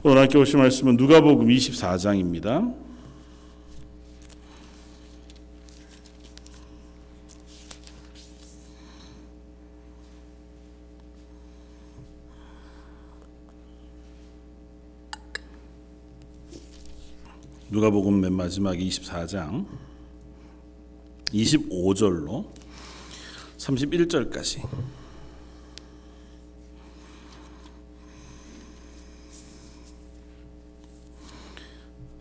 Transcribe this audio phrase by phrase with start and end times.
[0.00, 2.72] 오늘 함께 오신 말씀은 누가복음 24장입니다.
[17.70, 19.66] 누가복음 맨 마지막 24장
[21.32, 22.46] 25절로
[23.56, 24.97] 31절까지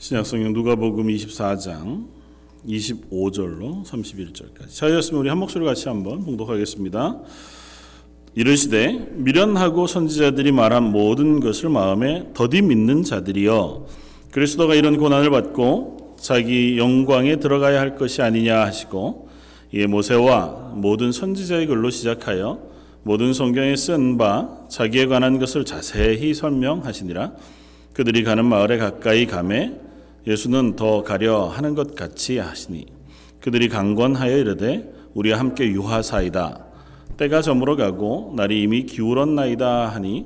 [0.07, 2.07] 신약성경 누가복음 24장
[2.65, 7.19] 25절로 31절까지 자였으면 우리 한 목소리 같이 한번 봉독하겠습니다.
[8.33, 13.85] 이르시되 미련하고 선지자들이 말한 모든 것을 마음에 더디 믿는 자들이여
[14.31, 19.27] 그리스도가 이런 고난을 받고 자기 영광에 들어가야 할 것이 아니냐 하시고
[19.73, 22.61] 이에 모세와 모든 선지자의 글로 시작하여
[23.03, 27.33] 모든 성경에 쓴 바 자기에 관한 것을 자세히 설명하시니라
[27.91, 29.85] 그들이 가는 마을에 가까이 가매
[30.27, 32.85] 예수는 더 가려 하는 것 같이 하시니
[33.39, 36.65] 그들이 강권하여 이르되 우리와 함께 유하사이다.
[37.15, 40.25] 때가 저물어 가고 날이 이미 기울었나이다 하니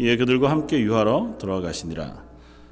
[0.00, 2.24] 이에 그들과 함께 유하러 들어가시니라.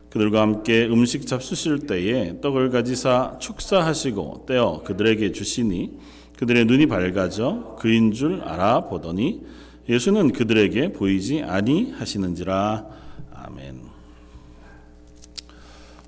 [0.08, 5.98] 그들과 함께 음식 잡수실 때에 떡을 가지사 축사하시고 떼어 그들에게 주시니
[6.38, 9.42] 그들의 눈이 밝아져 그인 줄 알아보더니
[9.88, 12.86] 예수는 그들에게 보이지 아니하시는지라.
[13.34, 13.81] 아멘.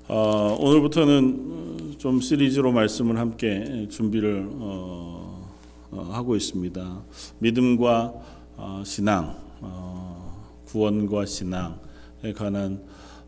[0.07, 5.51] 어, 오늘부터는 좀 시리즈로 말씀을 함께 준비를 어,
[5.89, 7.03] 어, 하고 있습니다.
[7.39, 8.13] 믿음과
[8.55, 12.83] 어, 신앙, 어, 구원과 신앙에 관한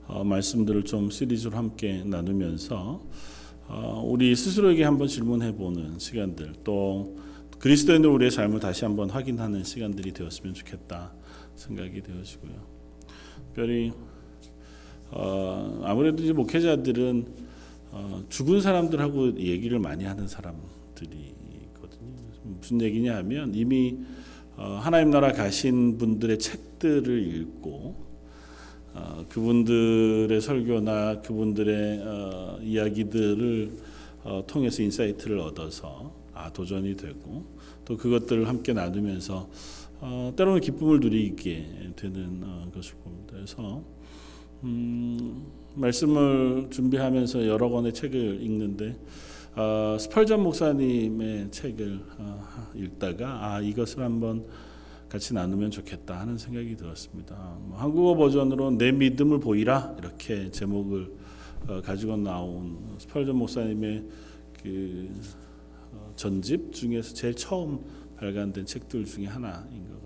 [0.05, 3.02] 어, 말씀들을 좀 시리즈로 함께 나누면서
[3.70, 7.17] 어, 우리 스스로에게 한번 질문해 보는 시간들 또
[7.58, 11.11] 그리스도인으로 우리의 삶을 다시 한번 확인하는 시간들이 되었으면 좋겠다
[11.55, 12.53] 생각이 되어지고요.
[13.48, 13.94] 특별히
[15.12, 17.26] 어, 아무래도 이제 목회자들은
[17.92, 21.28] 어, 죽은 사람들하고 얘기를 많이 하는 사람들이거든요.
[22.44, 23.98] 무슨 얘기냐 하면 이미
[24.56, 28.08] 어, 하나님 나라 가신 분들의 책들을 읽고
[28.94, 33.72] 어, 그분들의 설교나 그분들의 어, 이야기들을
[34.23, 37.46] 어, 통해서 insight를 얻어서 아 도전이 되고
[37.86, 39.50] 또 그것들을 함께 나누면서
[40.02, 43.34] 어, 때로는 기쁨을 누리게 되는 어, 것을 봅니다.
[43.34, 43.84] 그래서
[44.64, 45.45] 음,
[45.76, 48.98] 말씀을 준비하면서 여러 권의 책을 읽는데
[49.56, 54.46] 어, 스펄전 목사님의 책을 어, 읽다가 아 이것을 한번
[55.10, 57.58] 같이 나누면 좋겠다 하는 생각이 들었습니다.
[57.62, 61.12] 뭐 한국어 버전으로 내 믿음을 보이라 이렇게 제목을
[61.67, 64.04] 어, 가지고 나온 스펄전 목사님의
[64.62, 65.10] 그
[65.92, 67.80] 어, 전집 중에서 제일 처음
[68.17, 69.97] 발간된 책들 중에 하나인 것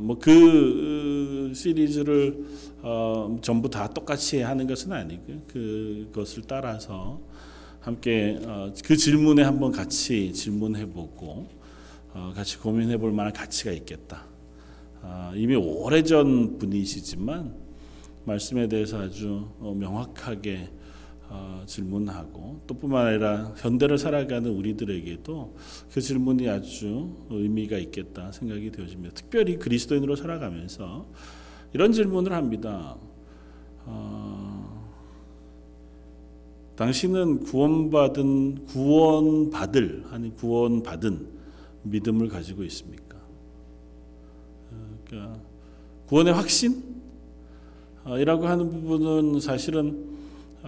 [0.00, 2.44] 뭐 그 시리즈를
[2.82, 5.40] 어, 전부 다 똑같이 하는 것은 아니고요.
[5.48, 7.20] 그것을 따라서
[7.80, 11.48] 함께 어, 그 질문에 한번 같이 질문해보고
[12.14, 14.24] 어, 같이 고민해볼 만한 가치가 있겠다.
[15.02, 17.54] 아, 이미 오래전 분이시지만
[18.24, 20.68] 말씀에 대해서 아주 어, 명확하게
[21.28, 25.56] 어, 질문하고 또 뿐만 아니라 현대를 살아가는 우리들에게도
[25.92, 29.14] 그 질문이 아주 의미가 있겠다 생각이 되어집니다.
[29.14, 31.06] 특별히 그리스도인으로 살아가면서
[31.72, 32.96] 이런 질문을 합니다.
[33.86, 34.76] 어,
[36.76, 41.26] 당신은 구원받은 구원받을 아니 구원받은
[41.82, 43.16] 믿음을 가지고 있습니까?
[44.70, 45.40] 어, 그러니까
[46.06, 46.84] 구원의 확신
[48.04, 50.15] 어, 이라고 하는 부분은 사실은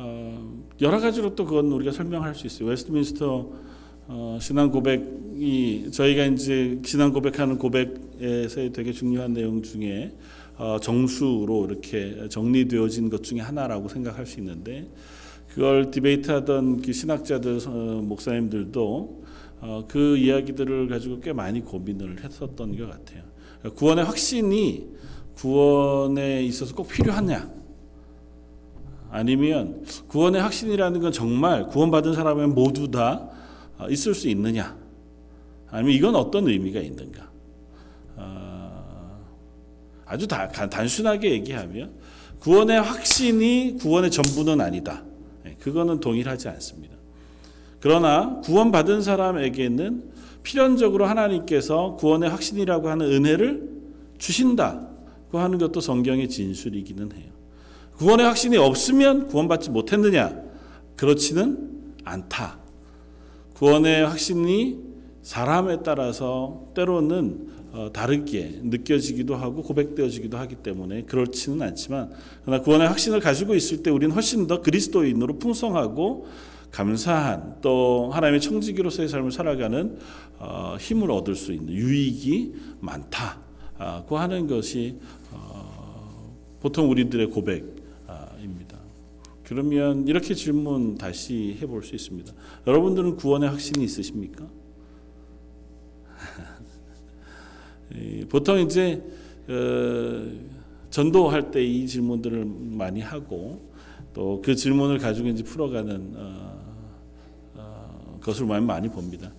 [0.00, 2.68] 어, 여러 가지로 또 그건 우리가 설명할 수 있어요.
[2.68, 3.50] 웨스트민스터
[4.06, 10.12] 어, 신앙 고백이 저희가 이제 신앙 고백하는 고백에서 되게 중요한 내용 중에
[10.56, 14.88] 어, 정수로 이렇게 정리되어진 것 중에 하나라고 생각할 수 있는데
[15.48, 17.70] 그걸 debate하던 그 신학자들 어,
[18.04, 19.24] 목사님들도
[19.60, 23.24] 어, 그 이야기들을 가지고 꽤 많이 고민을 했었던 것 같아요.
[23.74, 24.86] 구원의 확신이
[25.34, 27.57] 구원에 있어서 꼭 필요하냐?
[29.10, 33.30] 아니면 구원의 확신이라는 건 정말 구원받은 사람은 모두 다
[33.88, 34.76] 있을 수 있느냐?
[35.70, 37.30] 아니면 이건 어떤 의미가 있는가?
[38.16, 39.24] 어,
[40.04, 41.92] 아주 다, 단순하게 얘기하면
[42.40, 45.02] 구원의 확신이 구원의 전부는 아니다.
[45.44, 46.96] 네, 그거는 동일하지 않습니다.
[47.80, 50.12] 그러나 구원받은 사람에게는
[50.42, 53.68] 필연적으로 하나님께서 구원의 확신이라고 하는 은혜를
[54.18, 57.37] 주신다고 하는 것도 성경의 진술이기는 해요.
[57.98, 60.32] 구원의 확신이 없으면 구원받지 못했느냐?
[60.96, 62.58] 그렇지는 않다.
[63.54, 64.78] 구원의 확신이
[65.22, 72.10] 사람에 따라서 때로는 어, 다르게 느껴지기도 하고 고백되어지기도 하기 때문에 그렇지는 않지만
[72.44, 76.26] 그러나 구원의 확신을 가지고 있을 때 우리는 훨씬 더 그리스도인으로 풍성하고
[76.70, 79.98] 감사한 또 하나님의 청지기로서의 삶을 살아가는
[80.38, 84.98] 어, 힘을 얻을 수 있는 유익이 많다고 하는 것이
[85.32, 87.77] 어, 보통 우리들의 고백입니다.
[89.48, 92.30] 그러면 이렇게 질문 다시 해볼 수 있습니다.
[92.66, 94.46] 여러분들은 구원의 확신이 있으십니까?
[98.28, 99.02] 보통 이제
[99.48, 100.30] 어,
[100.90, 103.66] 전도할 때 이 질문들을 많이 하고
[104.12, 106.60] 또 그 질문을 가지고 이제 풀어가는 어,
[107.54, 109.32] 어, 것을 많이 많이 봅니다.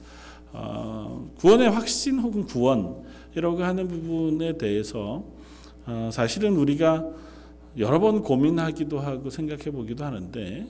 [0.51, 5.23] 어, 구원의 확신 혹은 구원이라고 하는 부분에 대해서
[5.85, 7.05] 어, 사실은 우리가
[7.77, 10.67] 여러 번 고민하기도 하고 생각해 보기도 하는데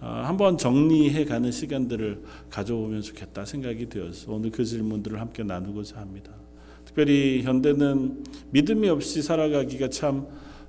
[0.00, 6.32] 어, 한번 정리해 가는 시간들을 가져보면 좋겠다 생각이 되어서 오늘 그 질문들을 함께 나누고자 합니다.
[6.84, 10.26] 특별히 현대는 믿음이 없이 살아가기가 참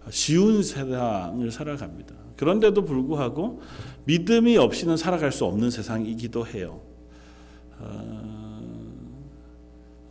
[0.10, 2.16] 쉬운 세상을 살아갑니다.
[2.36, 3.62] 그런데도 불구하고
[4.06, 6.82] 믿음이 없이는 살아갈 수 없는 세상이기도 해요.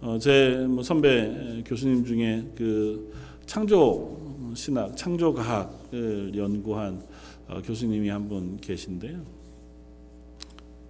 [0.01, 3.13] 어, 제뭐 선배 교수님 중에 그
[3.47, 4.18] 창조
[4.55, 7.03] 신학, 창조 과학을 연구한
[7.49, 9.39] 어, 교수님이 한 분 계신데요.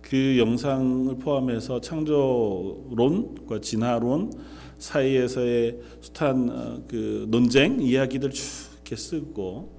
[0.01, 4.33] 그 영상을 포함해서 창조론과 진화론
[4.79, 9.79] 사이에서의 숱한 어, 그 논쟁 이야기들 쭉 쓰고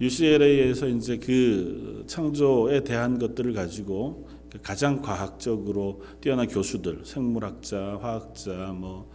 [0.00, 4.28] UCLA에서 이제 그 창조에 대한 것들을 가지고
[4.62, 9.10] 가장 과학적으로 뛰어난 교수들, 생물학자, 화학자, 뭐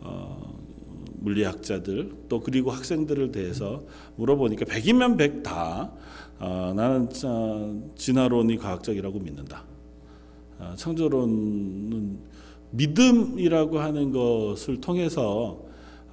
[0.00, 0.67] 어,
[1.20, 3.82] 물리학자들 또 그리고 학생들을 대해서
[4.16, 5.92] 물어보니까 백이면 백다
[6.38, 9.64] 어, 나는 어, 진화론이 과학적이라고 믿는다.
[10.58, 12.18] 어, 창조론은
[12.70, 15.60] 믿음이라고 하는 것을 통해서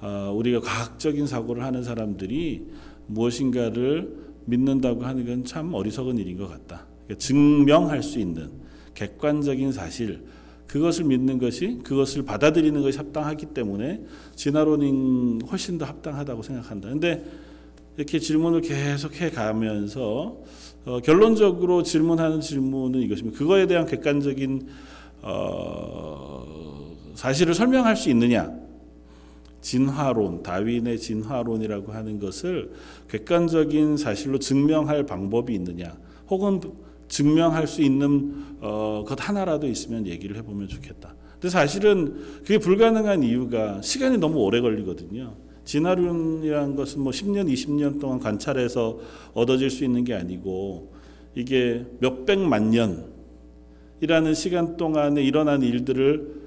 [0.00, 2.66] 어, 우리가 과학적인 사고를 하는 사람들이
[3.06, 6.86] 무엇인가를 믿는다고 하는 건 참 어리석은 일인 것 같다.
[7.04, 8.50] 그러니까 증명할 수 있는
[8.94, 10.24] 객관적인 사실
[10.66, 14.02] 그것을 믿는 것이 그것을 받아들이는 것이 합당하기 때문에
[14.34, 16.88] 진화론이 훨씬 더 합당하다고 생각한다.
[16.88, 17.24] 근데
[17.96, 20.38] 이렇게 질문을 계속 해 가면서
[20.84, 23.38] 어, 결론적으로 질문하는 질문은 이것입니다.
[23.38, 24.66] 그거에 대한 객관적인
[25.22, 28.52] 어, 사실을 설명할 수 있느냐?
[29.60, 32.70] 진화론, 다윈의 진화론이라고 하는 것을
[33.08, 35.96] 객관적인 사실로 증명할 방법이 있느냐?
[36.28, 36.60] 혹은
[37.08, 41.14] 증명할 수 있는 어, 것 하나라도 있으면 얘기를 해보면 좋겠다.
[41.32, 45.34] 근데 사실은 그게 불가능한 이유가 시간이 너무 오래 걸리거든요.
[45.64, 48.98] 진화론이라는 것은 뭐 10년, 20년 동안 관찰해서
[49.34, 50.92] 얻어질 수 있는 게 아니고
[51.34, 56.46] 이게 몇백만 년이라는 시간 동안에 일어난 일들을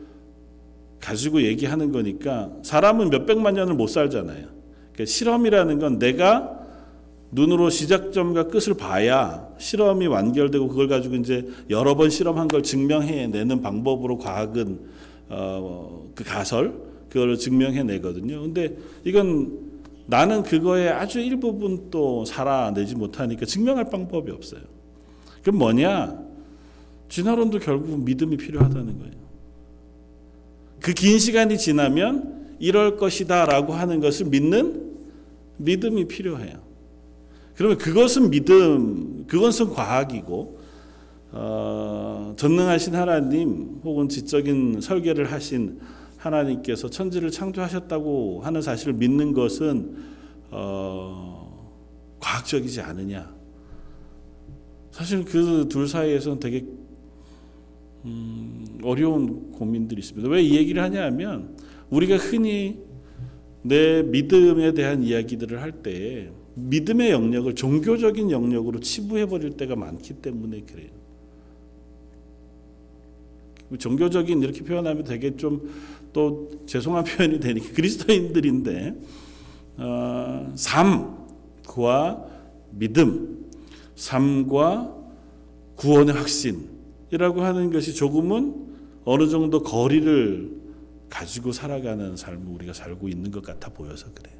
[0.99, 4.47] 가지고 얘기하는 거니까 사람은 몇백만 년을 못 살잖아요.
[4.93, 6.58] 그러니까 실험이라는 건 내가
[7.31, 14.17] 눈으로 시작점과 끝을 봐야 실험이 완결되고 그걸 가지고 이제 여러 번 실험한 걸 증명해내는 방법으로
[14.17, 14.79] 과학은
[15.29, 16.73] 어, 그 가설
[17.09, 18.41] 그걸 증명해내거든요.
[18.41, 19.59] 근데 이건
[20.07, 24.61] 나는 그거에 아주 일부분 또 살아내지 못하니까 증명할 방법이 없어요.
[25.43, 26.19] 그럼 뭐냐?
[27.09, 29.19] 진화론도 결국 믿음이 필요하다는 거예요.
[30.81, 34.95] 그 긴 시간이 지나면 이럴 것이다라고 하는 것을 믿는
[35.57, 36.68] 믿음이 필요해요.
[37.59, 40.59] 그러면 그것은 믿음, 그것은 과학이고
[41.33, 45.77] 어, 전능하신 하나님 혹은 지적인 설계를 하신
[46.15, 49.93] 하나님께서 천지를 창조하셨다고 하는 사실을 믿는 것은
[50.51, 51.75] 어,
[52.21, 53.29] 과학적이지 않으냐.
[54.91, 56.65] 사실 그 둘 사이에서는 되게
[58.05, 60.29] 음, 어려운 고민들이 있습니다.
[60.29, 61.57] 왜 이 얘기를 하냐면
[61.89, 62.79] 우리가 흔히
[63.63, 66.31] 내 믿음에 대한 이야기들을 할 때
[66.67, 70.89] 믿음의 영역을 종교적인 영역으로 치부해 버릴 때가 많기 때문에 그래요.
[73.77, 75.69] 종교적인 이렇게 표현하면 되게 좀
[76.13, 78.95] 또 죄송한 표현이 되니까 그리스도인들인데
[79.77, 82.25] 어, 삶과
[82.71, 83.49] 믿음,
[83.95, 84.95] 삶과
[85.75, 88.67] 구원의 확신이라고 하는 것이 조금은
[89.05, 90.59] 어느 정도 거리를
[91.09, 94.37] 가지고 살아가는 삶을 우리가 살고 있는 것 같아 보여서 그래요.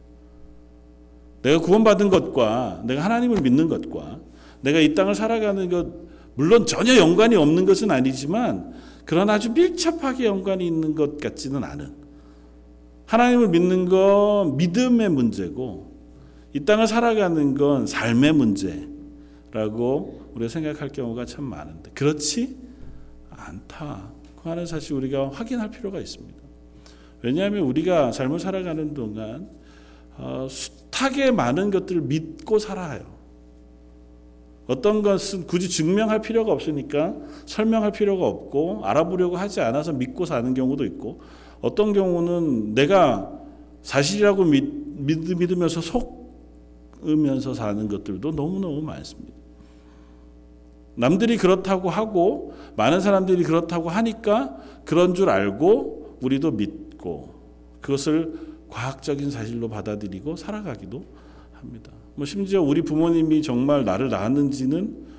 [1.42, 4.20] 내가 구원받은 것과 내가 하나님을 믿는 것과
[4.62, 5.88] 내가 이 땅을 살아가는 것
[6.36, 8.74] 물론 전혀 연관이 없는 것은 아니지만
[9.06, 11.94] 그러나 아주 밀접하게 연관이 있는 것 같지는 않은
[13.06, 15.90] 하나님을 믿는 건 믿음의 문제고
[16.54, 22.56] 이 땅을 살아가는 건 삶의 문제라고 우리가 생각할 경우가 참 많은데 그렇지
[23.32, 26.38] 않다고 하는 사실 우리가 확인할 필요가 있습니다.
[27.22, 29.59] 왜냐하면 우리가 삶을 살아가는 동안 어,
[30.50, 33.20] 숱하게 많은 것들을 믿고 살아요.
[34.68, 37.16] 어떤 것은 굳이 증명할 필요가 없으니까
[37.48, 41.22] 설명할 필요가 없고 알아보려고 하지 않아서 믿고 사는 경우도 있고
[41.62, 43.32] 어떤 경우는 내가
[43.82, 44.64] 사실이라고 믿,
[44.98, 45.82] 믿 으면서
[47.02, 49.34] 속으면서 사는 것들도 너무너무 많습니다.
[50.96, 57.34] 남들이 그렇다고 하고 많은 사람들이 그렇다고 하니까 그런 줄 알고 우리도 믿고
[57.82, 61.04] 그것을 과학적인 사실로 받아들이고 살아가기도
[61.54, 61.92] 합니다.
[62.16, 65.10] 뭐 심지어 우리 부모님이 정말 나를 낳았는지는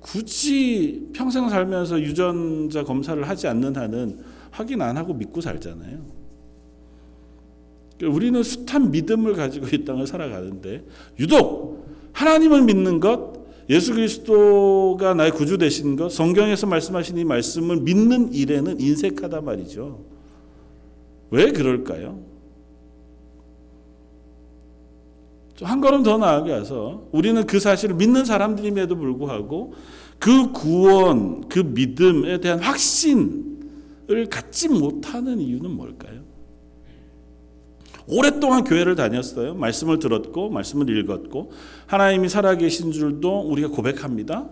[0.00, 4.18] 굳이 평생 살면서 유전자 검사를 하지 않는 한은
[4.50, 6.04] 확인 안 하고 믿고 살잖아요.
[7.96, 10.84] 그러니까 우리는 숱한 믿음을 가지고 이 땅을 살아가는데
[11.18, 18.32] 유독 하나님을 믿는 것, 예수 그리스도가 나의 구주 되신 것, 성경에서 말씀하신 이 말씀을 믿는
[18.32, 20.04] 일에는 인색하다 말이죠.
[21.30, 22.33] 왜 그럴까요?
[25.64, 29.74] 한 걸음 더 나아가서 우리는 그 사실을 믿는 사람들임에도 불구하고
[30.18, 36.22] 그 구원, 그 믿음에 대한 확신을 갖지 못하는 이유는 뭘까요?
[38.06, 39.54] 오랫동안 교회를 다녔어요.
[39.54, 41.52] 말씀을 들었고, 말씀을 읽었고,
[41.86, 44.46] 하나님이 살아계신 줄도 우리가 고백합니다.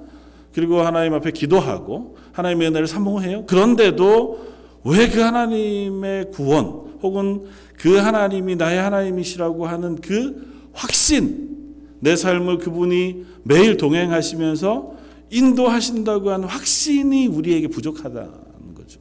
[0.54, 3.47] 그리고 하나님 앞에 기도하고, 하나님의 은혜를 사모해요.
[3.47, 4.52] 그런데도
[4.85, 7.45] 왜 그 하나님의 구원, 혹은
[7.78, 14.97] 그 하나님이 나의 하나님이시라고 하는 그 확신, 내 삶을 그분이 매일 동행하시면서
[15.31, 19.00] 인도하신다고 하는 확신이 우리에게 부족하다는 거죠.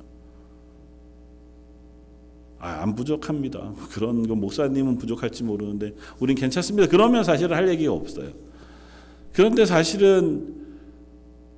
[2.60, 3.74] 아, 안 부족합니다.
[3.92, 6.88] 그런 거 목사님은 부족할지 모르는데 우린 괜찮습니다.
[6.90, 8.30] 그러면 사실은 할 얘기가 없어요.
[9.34, 10.56] 그런데 사실은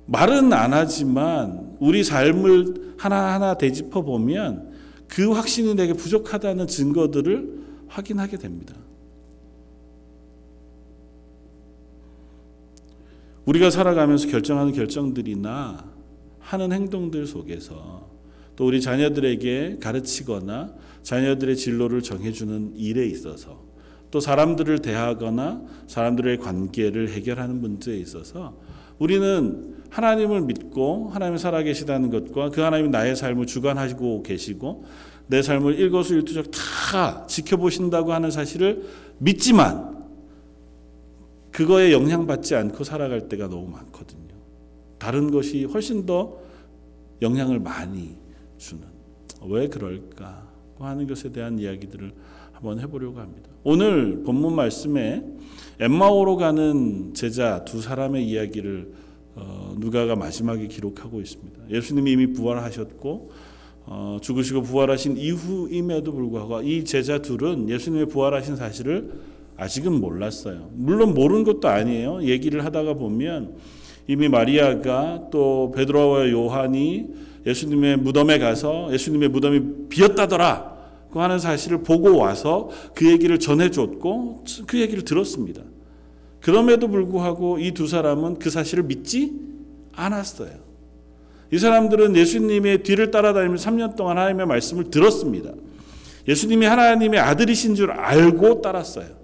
[0.06, 4.72] 말은 안 하지만 우리 삶을 하나하나 되짚어 보면
[5.08, 8.74] 그 확신이 내게 부족하다는 증거들을 확인하게 됩니다.
[13.46, 15.84] 우리가 살아가면서 결정하는 결정들이나
[16.38, 18.08] 하는 행동들 속에서
[18.56, 23.62] 또 우리 자녀들에게 가르치거나 자녀들의 진로를 정해주는 일에 있어서
[24.10, 28.56] 또 사람들을 대하거나 사람들의 관계를 해결하는 문제에 있어서
[28.98, 34.84] 우리는 하나님을 믿고 하나님이 살아계시다는 것과 그 하나님이 나의 삶을 주관하시고 계시고
[35.26, 38.84] 내 삶을 일거수일투족 다 지켜보신다고 하는 사실을
[39.18, 39.93] 믿지만
[41.54, 44.34] 그거에 영향받지 않고 살아갈 때가 너무 많거든요.
[44.98, 46.36] 다른 것이 훨씬 더
[47.22, 48.16] 영향을 많이
[48.58, 48.82] 주는
[49.46, 50.48] 왜 그럴까
[50.80, 52.12] 하는 것에 대한 이야기들을
[52.50, 53.50] 한번 해보려고 합니다.
[53.62, 55.24] 오늘 본문 말씀에
[55.78, 58.92] 엠마오로 가는 제자 두 사람의 이야기를
[59.36, 61.70] 어, 누가가 마지막에 기록하고 있습니다.
[61.70, 63.30] 예수님이 이미 부활하셨고
[63.86, 70.70] 어, 죽으시고 부활하신 이후임에도 불구하고 이 제자 둘은 예수님의 부활하신 사실을 아직은 몰랐어요.
[70.74, 72.22] 물론 모르는 것도 아니에요.
[72.24, 73.54] 얘기를 하다가 보면
[74.06, 77.06] 이미 마리아가 또 베드로와 요한이
[77.46, 80.74] 예수님의 무덤에 가서 예수님의 무덤이 비었다더라.
[81.12, 85.62] 그 하는 사실을 보고 와서 그 얘기를 전해줬고 그 얘기를 들었습니다.
[86.40, 89.32] 그럼에도 불구하고 이 두 사람은 그 사실을 믿지
[89.92, 90.50] 않았어요.
[91.52, 95.52] 이 사람들은 예수님의 뒤를 따라다니면서 3년 동안 하나님의 말씀을 들었습니다.
[96.26, 99.23] 예수님이 하나님의 아들이신 줄 알고 따랐어요.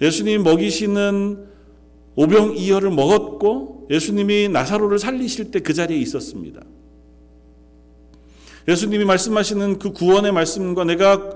[0.00, 1.46] 예수님이 먹이시는
[2.16, 6.60] 오병이어를 먹었고 예수님이 나사로를 살리실 때 그 자리에 있었습니다.
[8.68, 11.30] 예수님이 말씀하시는 그 구원의 말씀과 내가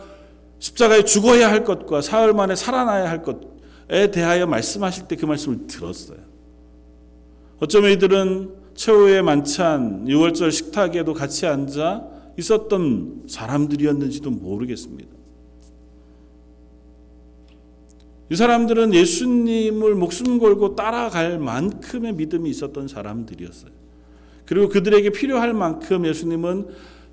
[0.58, 6.18] 십자가에 죽어야 할 것과 사흘 만에 살아나야 할 것에 대하여 말씀하실 때 그 말씀을 들었어요.
[7.60, 12.04] 어쩌면 이들은 최후의 만찬, 6월절 식탁에도 같이 앉아
[12.38, 15.13] 있었던 사람들이었는지도 모르겠습니다.
[18.34, 23.70] 이 사람들은 예수님을 목숨 걸고 따라갈 만큼의 믿음이 있었던 사람들이었어요.
[24.44, 26.66] 그리고 그들에게 필요할 만큼 예수님은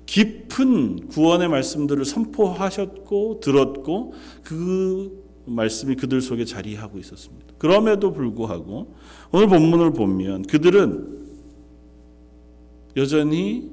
[0.04, 7.54] 깊은 구원의 말씀들을 선포하셨고 들었고 그 말씀이 그들 속에 자리하고 있었습니다.
[7.56, 8.92] 그럼에도 불구하고
[9.30, 11.20] 오늘 본문을 보면 그들은
[12.96, 13.70] 여전히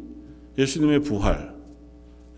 [0.55, 1.55] 예수님의 부활,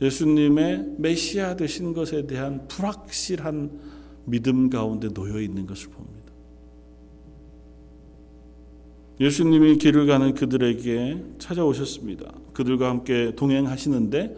[0.01, 3.90] 예수님의 메시아 되신 것에 대한 불확실한
[4.25, 6.21] 믿음 가운데 놓여 있는 것을 봅니다.
[9.19, 12.31] 예수님이 길을 가는 그들에게 찾아오셨습니다.
[12.53, 14.35] 그들과 함께 동행하시는데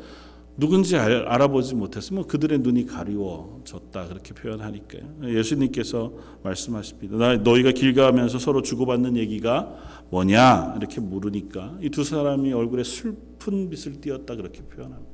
[0.58, 5.04] 누군지 알, 아보지 못했으면 그들의 눈이 가리워졌다 그렇게 표현하니까요.
[5.24, 6.12] 예수님께서
[6.44, 7.18] 말씀하십니다.
[7.18, 9.76] 나 너희가 길 가면서 서로 주고받는 얘기가
[10.12, 15.12] 뭐냐 이렇게 물으니까 이 두 사람이 얼굴에 슬픈 빛을 띄었다 그렇게 표현합니다.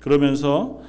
[0.00, 0.80] 그러면서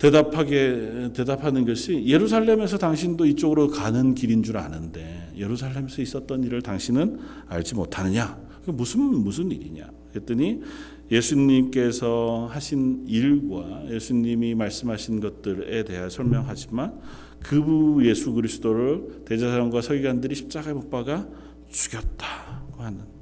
[0.00, 7.74] 대답하게 대답하는 것이 예루살렘에서 당신도 이쪽으로 가는 길인 줄 아는데 예루살렘에서 있었던 일을 당신은 알지
[7.74, 8.40] 못하느냐?
[8.64, 9.90] 그 무슨 무슨 일이냐?
[10.16, 10.62] 했더니
[11.10, 16.98] 예수님께서 하신 일과 예수님이 말씀하신 것들에 대해 설명하지만
[17.40, 21.26] 그 예수 그리스도를 대제사장과 서기관들이 십자가에 못 박아
[21.70, 23.19] 죽였다고 하는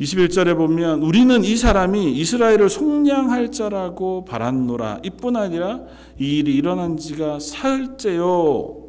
[0.00, 5.00] 21절에 보면 우리는 이 사람이 이스라엘을 속량할 자라고 바랐노라.
[5.04, 5.82] 이뿐 아니라
[6.18, 8.84] 이 일이 일어난 지가 사흘째요.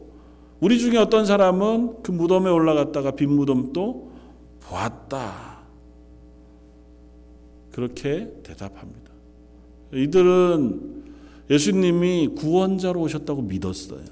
[0.60, 4.12] 우리 중에 어떤 사람은 그 무덤에 올라갔다가 빈 무덤도
[4.60, 5.60] 보았다.
[7.72, 9.12] 그렇게 대답합니다.
[9.94, 11.04] 이들은
[11.50, 14.04] 예수님이 구원자로 오셨다고 믿었어요.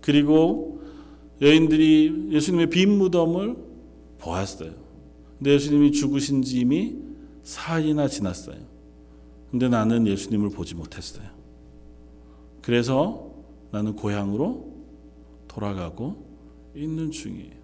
[0.00, 0.80] 그리고
[1.42, 3.67] 여인들이 예수님의 빈 무덤을
[4.18, 4.72] 보았어요.
[5.38, 6.96] 근데 예수님이 죽으신 지 이미
[7.42, 8.56] 사흘이나 지났어요.
[9.50, 11.26] 근데 나는 예수님을 보지 못했어요.
[12.60, 13.32] 그래서
[13.70, 14.74] 나는 고향으로
[15.46, 16.26] 돌아가고
[16.74, 17.56] 있는 중이에요.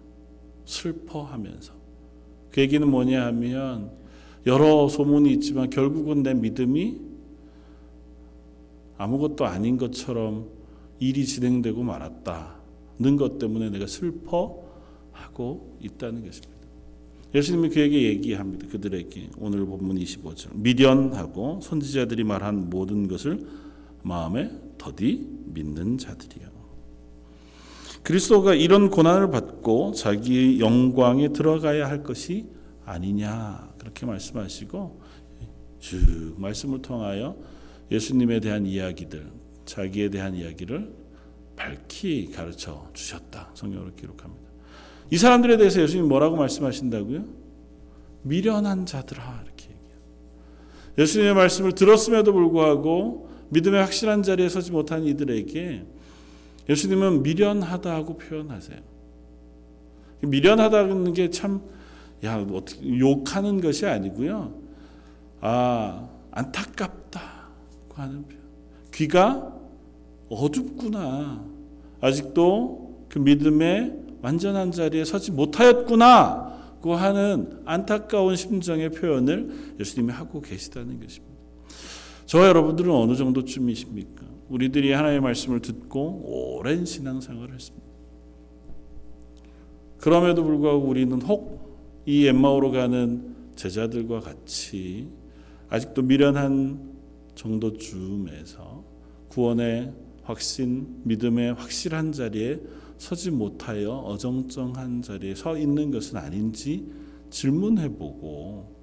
[0.65, 1.73] 슬퍼하면서.
[2.51, 3.91] 그 얘기는 뭐냐 하면
[4.45, 6.99] 여러 소문이 있지만 결국은 내 믿음이
[8.97, 10.47] 아무것도 아닌 것처럼
[10.99, 14.64] 일이 진행되고 말았다는 것 때문에 내가 슬퍼
[15.15, 16.53] 하고 있다는 것입니다.
[17.33, 18.67] 예수님이 그에게 얘기합니다.
[18.67, 23.45] 그들에게 오늘 본문 25절 미련하고 선지자들이 말한 모든 것을
[24.03, 26.55] 마음에 더디 믿는 자들이요.
[28.03, 32.45] 그리스도가 이런 고난을 받고 자기의 영광에 들어가야 할 것이
[32.85, 35.01] 아니냐 그렇게 말씀하시고
[35.79, 37.35] 쭉 말씀을 통하여
[37.91, 39.31] 예수님에 대한 이야기들
[39.65, 40.93] 자기에 대한 이야기를
[41.55, 43.51] 밝히 가르쳐 주셨다.
[43.55, 44.44] 성경으로 기록합니다.
[45.11, 47.23] 이 사람들에 대해서 예수님 뭐라고 말씀하신다고요?
[48.23, 49.97] 미련한 자들아 이렇게 얘기해요.
[50.97, 55.85] 예수님의 말씀을 들었음에도 불구하고 믿음의 확실한 자리에 서지 못한 이들에게
[56.67, 58.79] 예수님은 미련하다고 표현하세요.
[60.21, 61.61] 미련하다는 게 참
[62.23, 64.53] 야, 어떻게 욕하는 것이 아니고요.
[65.41, 68.41] 아, 안타깝다고 하는 표현.
[68.93, 69.53] 귀가
[70.29, 71.45] 어둡구나.
[72.01, 76.55] 아직도 그 믿음의 완전한 자리에 서지 못하였구나.
[76.81, 81.35] 고 하는 안타까운 심정의 표현을 예수님이 하고 계시다는 것입니다.
[82.25, 84.23] 저 여러분들은 어느 정도쯤이십니까?
[84.49, 87.85] 우리들이 하나님의 말씀을 듣고 오랜 신앙생활을 했습니다.
[89.97, 91.65] 그럼에도 불구하고 우리는 혹
[92.05, 95.09] 이 엠마오로 가는 제자들과 같이
[95.69, 96.93] 아직도 미련한
[97.33, 98.83] 정도쯤에서
[99.29, 99.91] 구원의
[100.23, 102.59] 확신, 믿음의 확실한 자리에
[102.97, 106.85] 서지 못하여 어정쩡한 자리에 서 있는 것은 아닌지
[107.29, 108.75] 질문해보고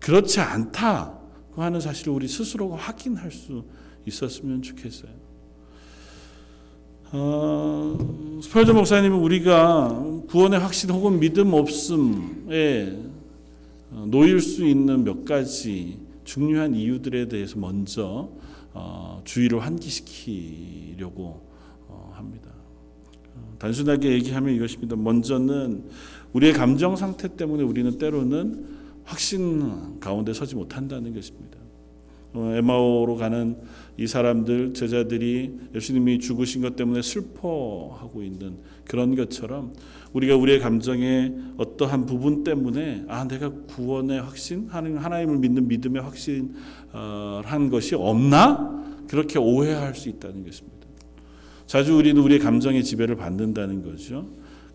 [0.00, 3.64] 그렇지 않다고 하는 사실을 우리 스스로가 확인할 수
[4.06, 5.10] 있었으면 좋겠어요.
[7.12, 12.98] 어, 스펄전 목사님은 우리가 구원의 확신 혹은 믿음 없음에
[14.06, 18.30] 놓일 수 있는 몇 가지 중요한 이유들에 대해서 먼저
[18.72, 21.40] 어, 주의를 환기시키려고 어.
[21.40, 21.43] 어,
[23.58, 24.96] 단순하게 얘기하면 이것입니다.
[24.96, 25.84] 먼저는
[26.32, 28.66] 우리의 감정 상태 때문에 우리는 때로는
[29.04, 31.58] 확신 가운데 서지 못한다는 것입니다.
[32.34, 33.56] 어, 에마오로 가는
[33.96, 39.72] 이 사람들 제자들이 예수님이 죽으신 것 때문에 슬퍼하고 있는 그런 것처럼
[40.12, 47.70] 우리가 우리의 감정의 어떠한 부분 때문에 아 내가 구원의 확신 하나님 하나님을 믿는 믿음의 확신한
[47.70, 50.83] 것이 없나 그렇게 오해할 수 있다는 것입니다.
[51.66, 54.26] 자주 우리는 우리의 감정의 지배를 받는다는 거죠.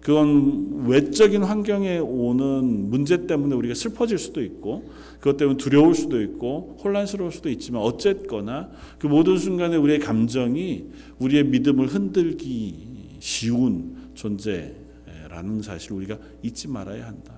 [0.01, 6.77] 그건 외적인 환경에 오는 문제 때문에 우리가 슬퍼질 수도 있고 그것 때문에 두려울 수도 있고
[6.83, 10.85] 혼란스러울 수도 있지만 어쨌거나 그 모든 순간에 우리의 감정이
[11.19, 17.33] 우리의 믿음을 흔들기 쉬운 존재라는 사실을 우리가 잊지 말아야 한다.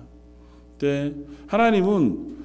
[0.78, 1.14] 근데
[1.48, 2.36] 하나님은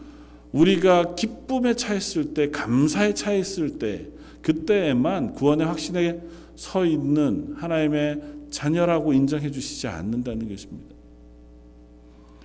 [0.52, 4.08] 우리가 기쁨에 차있을 때 감사에 차있을 때
[4.42, 6.22] 그때에만 구원의 확신에
[6.58, 10.96] 서 있는 하나님의 자녀라고 인정해 주시지 않는다는 것입니다.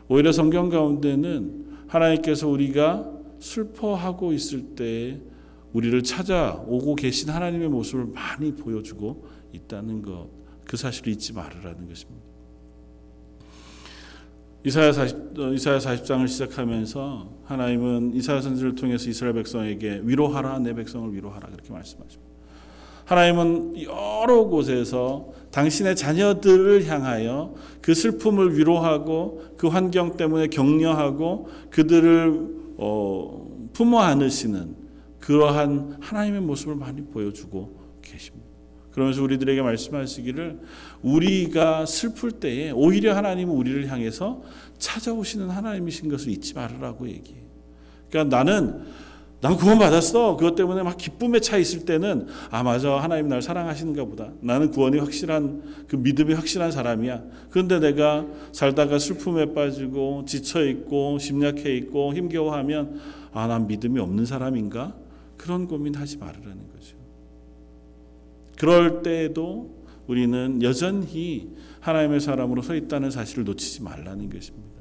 [0.07, 5.19] 오히려 성경 가운데는 하나님께서 우리가 슬퍼하고 있을 때
[5.73, 10.29] 우리를 찾아오고 계신 하나님의 모습을 많이 보여주고 있다는 것,
[10.67, 12.23] 그 사실을 잊지 말으라는 것입니다.
[14.65, 15.17] 이사야 40,
[15.55, 22.32] 이사야 40장을 시작하면서 하나님은 이사야 선지를 통해서 이스라엘 백성에게 위로하라 내 백성을 위로하라 그렇게 말씀하십니다.
[23.05, 33.69] 하나님은 여러 곳에서 당신의 자녀들을 향하여 그 슬픔을 위로하고 그 환경 때문에 격려하고 그들을 어,
[33.73, 34.77] 품어 안으시는
[35.21, 38.47] 그러한 하나님의 모습을 많이 보여주고 계십니다.
[38.93, 40.61] 그러면서 우리들에게 말씀하시기를
[41.03, 44.43] 우리가 슬플 때에 오히려 하나님은 우리를 향해서
[44.79, 47.43] 찾아오시는 하나님이신 것을 잊지 말으라고 얘기해요.
[48.11, 48.83] 그러니까 나는
[49.43, 50.37] 난 구원 받았어.
[50.37, 54.31] 그것 때문에 막 기쁨에 차 있을 때는 아 맞아 하나님 날 사랑하시는가 보다.
[54.41, 57.25] 나는 구원이 확실한 그 믿음이 확실한 사람이야.
[57.51, 63.01] 그런데 내가 살다가 슬픔에 빠지고 지쳐 있고 심약해 있고 힘겨워하면
[63.33, 64.95] 아 난 믿음이 없는 사람인가?
[65.37, 66.97] 그런 고민하지 말으라는 거죠.
[68.59, 71.51] 그럴 때에도 우리는 여전히
[71.81, 74.72] 하나님의 사람으로 서 있다는 사실을 놓치지 말라는 것입니다.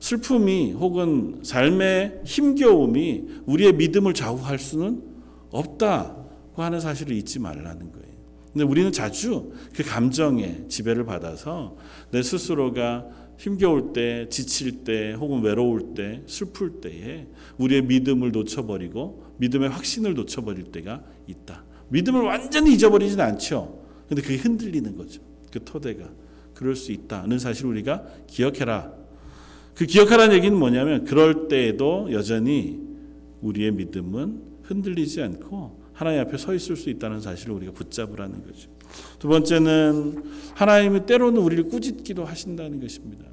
[0.00, 5.02] 슬픔이 혹은 삶의 힘겨움이 우리의 믿음을 좌우할 수는
[5.50, 8.08] 없다고 하는 사실을 잊지 말라는 거예요.
[8.52, 11.76] 근데 우리는 자주 그 감정에 지배를 받아서
[12.10, 13.06] 내 스스로가
[13.38, 20.72] 힘겨울 때, 지칠 때, 혹은 외로울 때, 슬플 때에 우리의 믿음을 놓쳐버리고 믿음의 확신을 놓쳐버릴
[20.72, 21.64] 때가 있다.
[21.90, 23.80] 믿음을 완전히 잊어버리진 않죠.
[24.08, 25.22] 근데 그게 흔들리는 거죠.
[25.52, 26.10] 그 토대가.
[26.52, 28.92] 그럴 수 있다는 사실을 우리가 기억해라.
[29.78, 32.80] 그 기억하라는 얘기는 뭐냐면 그럴 때에도 여전히
[33.42, 38.70] 우리의 믿음은 흔들리지 않고 하나님 앞에 서 있을 수 있다는 사실을 우리가 붙잡으라는 거죠.
[39.20, 43.24] 두 번째는 하나님은 때로는 우리를 꾸짖기도 하신다는 것입니다.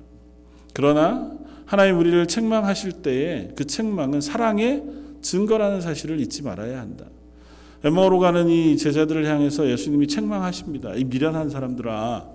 [0.75, 4.84] 그러나 하나님 우리를 책망하실 때에 그 책망은 사랑의
[5.23, 7.05] 증거라는 사실을 잊지 말아야 한다.
[7.84, 10.93] 에마오로 가는 이 제자들을 향해서 예수님이 책망하십니다.
[10.93, 12.29] 이 미련한 사람들아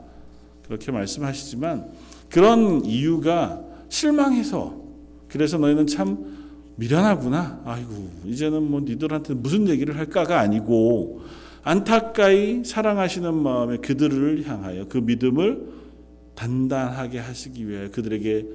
[0.65, 1.91] 그렇게 말씀하시지만
[2.29, 4.81] 그런 이유가 실망해서
[5.29, 6.41] 그래서 너희는 참
[6.77, 7.61] 미련하구나.
[7.67, 11.21] 아이고 이제는 뭐 니들한테 무슨 얘기를 할까가 아니고
[11.63, 15.69] 안타까이 사랑하시는 마음에 그들을 향하여 그 믿음을
[16.35, 18.47] 단단하게 하시기 위하여 그들에게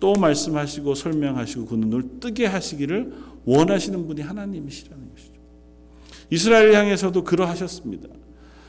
[0.00, 3.12] 또 말씀하시고 설명하시고 그 눈을 뜨게 하시기를
[3.44, 5.34] 원하시는 분이 하나님이시라는 것이죠.
[6.30, 8.08] 이스라엘 향해서도 그러하셨습니다.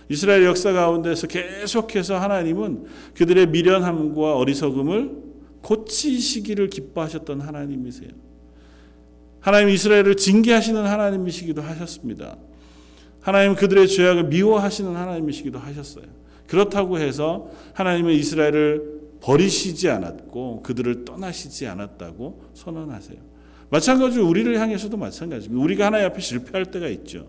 [0.10, 2.86] 이스라엘 역사 가운데서 계속해서 하나님은
[3.16, 5.25] 그들의 미련함과 어리석음을
[5.66, 8.10] 고치시기를 기뻐하셨던 하나님이세요.
[9.40, 12.38] 하나님 이스라엘을 징계하시는 하나님이시기도 하셨습니다.
[13.22, 16.06] 하나님 그들의 죄악을 미워하시는 하나님이시기도 하셨어요.
[16.48, 23.18] 그렇다고 해서 하나님은 이스라엘을 버리시지 않았고 그들을 떠나시지 않았다고 선언하세요.
[23.72, 25.64] 마찬가지로 우리를 향해서도 마찬가지입니다.
[25.64, 27.28] 우리가 하나님 앞에 실패할 때가 있죠.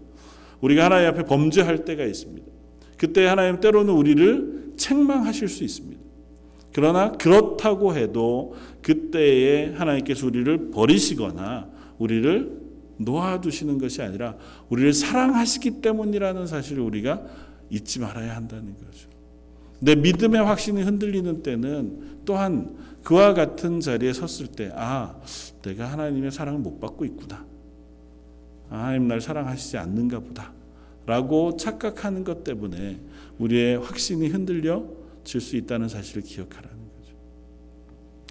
[0.61, 2.47] 우리가 하나님 앞에 범죄할 때가 있습니다.
[2.99, 5.96] 그때 하나님 때로는 우리를 책망하실 수 있습니다.
[6.77, 12.53] 그러나 그렇다고 해도 그때에 하나님께서 우리를 버리시거나 우리를
[12.99, 14.37] 놓아두시는 것이 아니라
[14.69, 17.23] 우리를 사랑하시기 때문이라는 사실을 우리가
[17.71, 19.09] 잊지 말아야 한다는 거죠.
[19.81, 25.17] 내 믿음의 확신이 흔들리는 때는 또한 그와 같은 자리에 섰을 때, 아,
[25.63, 27.47] 내가 하나님의 사랑을 못 받고 있구나.
[28.69, 30.53] 아, 하나님 날 사랑하시지 않는가 보다.
[31.07, 33.01] 라고 착각하는 것 때문에
[33.39, 34.85] 우리의 확신이 흔들려
[35.27, 37.13] 질 수 있다는 사실을 기억하라는 거죠.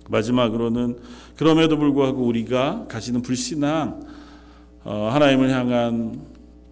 [0.09, 0.97] 마지막으로는
[1.35, 4.01] 그럼에도 불구하고 우리가 가지는 불신앙,
[4.83, 6.21] 어, 하나님을 향한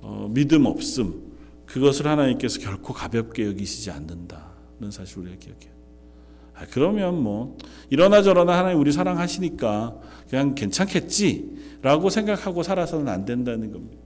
[0.01, 1.33] 어, 믿음 없음,
[1.65, 5.73] 그것을 하나님께서 결코 가볍게 여기시지 않는다는 사실 우리가 기억해요.
[6.55, 7.57] 아, 그러면 뭐
[7.89, 9.95] 이러나 저러나 하나님 우리 사랑하시니까
[10.29, 14.01] 그냥 괜찮겠지라고 생각하고 살아서는 안 된다는 겁니다.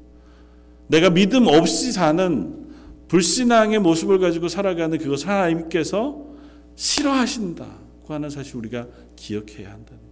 [0.88, 2.66] 내가 믿음 없이 사는
[3.07, 6.25] 불신앙의 모습을 가지고 살아가는 그것을 하나님께서
[6.75, 10.07] 싫어하신다고 하는 사실 우리가 기억해야 한다는 거예요.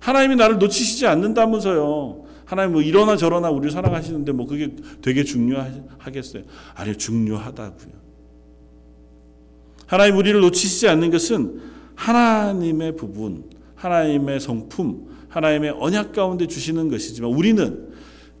[0.00, 2.24] 하나님이 나를 놓치시지 않는다면서요.
[2.44, 6.42] 하나님 뭐 이러나 저러나 우리를 사랑하시는데 뭐 그게 되게 중요하겠어요.
[6.74, 8.02] 아니요, 중요하다고요.
[9.86, 11.60] 하나님 우리를 놓치시지 않는 것은
[11.94, 17.91] 하나님의 부분, 하나님의 성품, 하나님의 언약 가운데 주시는 것이지만 우리는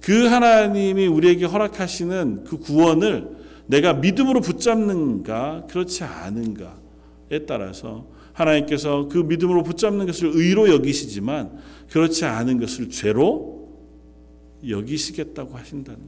[0.02, 3.28] 그 하나님이 우리에게 허락하시는 그 구원을
[3.66, 11.52] 내가 믿음으로 붙잡는가 그렇지 않은가에 따라서 하나님께서 그 믿음으로 붙잡는 것을 의로 여기시지만
[11.90, 13.68] 그렇지 않은 것을 죄로
[14.68, 16.00] 여기시겠다고 하신다는.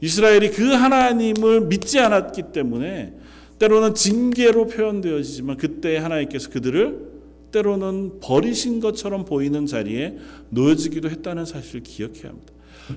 [0.00, 3.14] 이스라엘이 그 하나님을 믿지 않았기 때문에
[3.58, 7.12] 때로는 징계로 표현되어지지만 그때 하나님께서 그들을
[7.52, 10.16] 때로는 버리신 것처럼 보이는 자리에
[10.48, 12.53] 놓여지기도 했다는 사실을 기억해야 합니다.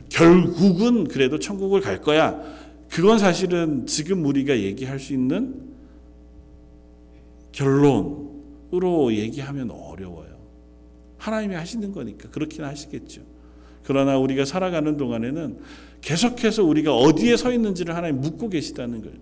[0.10, 2.42] 결국은 그래도 천국을 갈 거야.
[2.90, 5.62] 그건 사실은 지금 우리가 얘기할 수 있는
[7.52, 10.38] 결론으로 얘기하면 어려워요.
[11.18, 13.22] 하나님이 하시는 거니까 그렇긴 하시겠죠.
[13.84, 15.60] 그러나 우리가 살아가는 동안에는
[16.02, 19.18] 계속해서 우리가 어디에 서 있는지를 하나님 묻고 계시다는 거예요.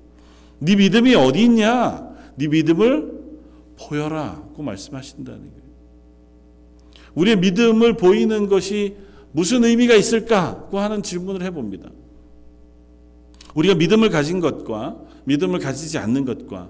[0.60, 2.15] 네 믿음이 어디 있냐?
[2.36, 3.13] 네 믿음을
[3.78, 5.65] 보여라고 말씀하신다는 거예요.
[7.13, 8.95] 우리의 믿음을 보이는 것이
[9.36, 11.89] 무슨 의미가 있을까고 하는 질문을 해봅니다.
[13.54, 16.69] 우리가 믿음을 가진 것과 믿음을 가지지 않는 것과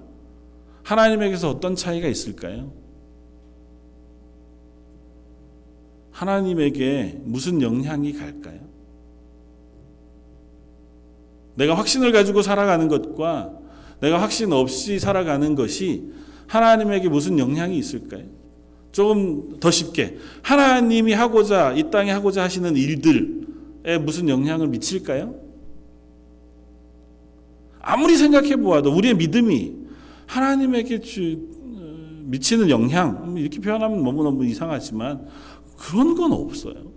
[0.82, 2.72] 하나님에게서 어떤 차이가 있을까요?
[6.10, 8.58] 하나님에게 무슨 영향이 갈까요?
[11.54, 13.60] 내가 확신을 가지고 살아가는 것과
[14.00, 16.10] 내가 확신 없이 살아가는 것이
[16.48, 18.24] 하나님에게 무슨 영향이 있을까요?
[18.96, 25.34] 조금 더 쉽게 하나님이 하고자 이 땅에 하고자 하시는 일들에 무슨 영향을 미칠까요?
[27.78, 29.74] 아무리 생각해 보아도 우리의 믿음이
[30.24, 31.38] 하나님에게 주,
[31.76, 35.26] 어, 미치는 영향 이렇게 표현하면 너무너무 이상하지만
[35.76, 36.90] 그런 건 없어요.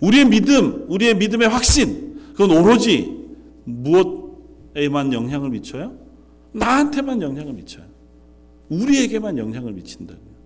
[0.00, 3.22] 우리의 믿음, 우리의 믿음의 확신, 그건 오로지
[3.64, 5.94] 무엇에만 영향을 미쳐요?
[6.52, 7.85] 나한테만 영향을 미쳐요.
[8.68, 10.36] 우리에게만 영향을 미친다고요.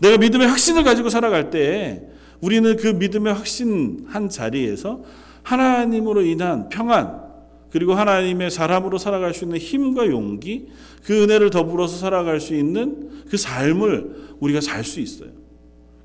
[0.00, 2.02] 내가 믿음의 확신을 가지고 살아갈 때
[2.40, 5.02] 우리는 그 믿음의 확신 한 자리에서
[5.42, 7.26] 하나님으로 인한 평안,
[7.70, 10.68] 그리고 하나님의 사람으로 살아갈 수 있는 힘과 용기,
[11.04, 15.30] 그 은혜를 더불어서 살아갈 수 있는 그 삶을 우리가 살 수 있어요.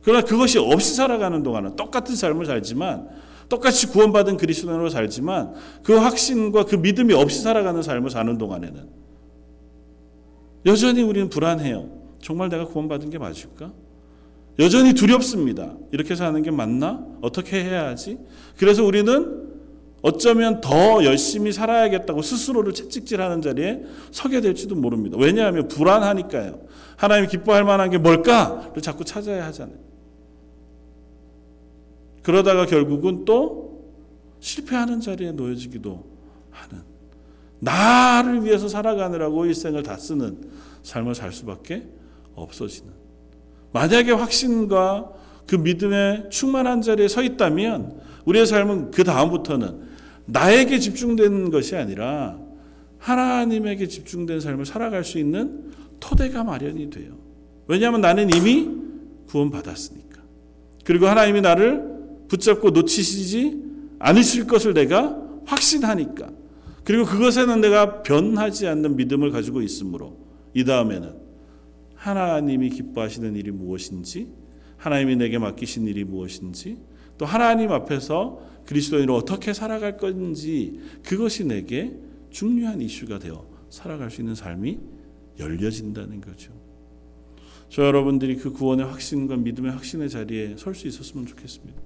[0.01, 3.07] 그러나 그것이 없이 살아가는 동안은 똑같은 삶을 살지만
[3.47, 5.53] 똑같이 구원받은 그리스도인으로 살지만
[5.83, 9.03] 그 확신과 그 믿음이 없이 살아가는 삶을 사는 동안에는
[10.65, 11.89] 여전히 우리는 불안해요.
[12.21, 13.73] 정말 내가 구원받은 게 맞을까?
[14.59, 15.75] 여전히 두렵습니다.
[15.91, 17.05] 이렇게 사는 게 맞나?
[17.21, 18.19] 어떻게 해야 하지?
[18.57, 19.43] 그래서 우리는
[20.01, 25.17] 어쩌면 더 열심히 살아야겠다고 스스로를 채찍질하는 자리에 서게 될지도 모릅니다.
[25.19, 26.61] 왜냐하면 불안하니까요.
[26.97, 29.77] 하나님 기뻐할 만한 게 뭘까를 자꾸 찾아야 하잖아요.
[32.21, 33.91] 그러다가 결국은 또
[34.39, 36.03] 실패하는 자리에 놓여지기도
[36.51, 36.92] 하는
[37.63, 40.37] 나를 위해서 살아가느라고 일생을 다 쓰는
[40.83, 41.87] 삶을 살 수밖에
[42.35, 42.91] 없어지는
[43.71, 45.11] 만약에 확신과
[45.47, 49.81] 그 믿음에 충만한 자리에 서 있다면 우리의 삶은 그 다음부터는
[50.25, 52.37] 나에게 집중된 것이 아니라
[52.99, 57.13] 하나님에게 집중된 삶을 살아갈 수 있는 토대가 마련이 돼요.
[57.67, 58.69] 왜냐하면 나는 이미
[59.27, 60.21] 구원받았으니까.
[60.85, 61.83] 그리고 하나님이 나를
[62.27, 63.61] 붙잡고 놓치시지
[63.99, 66.42] 않으실 것을 내가 확신하니까.
[66.83, 70.17] 그리고 그것에는 내가 변하지 않는 믿음을 가지고 있으므로
[70.53, 71.23] 이 다음에는
[71.95, 74.27] 하나님이 기뻐하시는 일이 무엇인지,
[74.77, 76.77] 하나님이 내게 맡기신 일이 무엇인지,
[77.17, 81.93] 또 하나님 앞에서 그리스도인으로 어떻게 살아갈 건지 그것이 내게
[82.29, 84.79] 중요한 이슈가 되어 살아갈 수 있는 삶이
[85.39, 86.51] 열려진다는 거죠.
[87.69, 91.81] 저 여러분들이 그 구원의 확신과 믿음의 확신의 자리에 설 수 있었으면 좋겠습니다.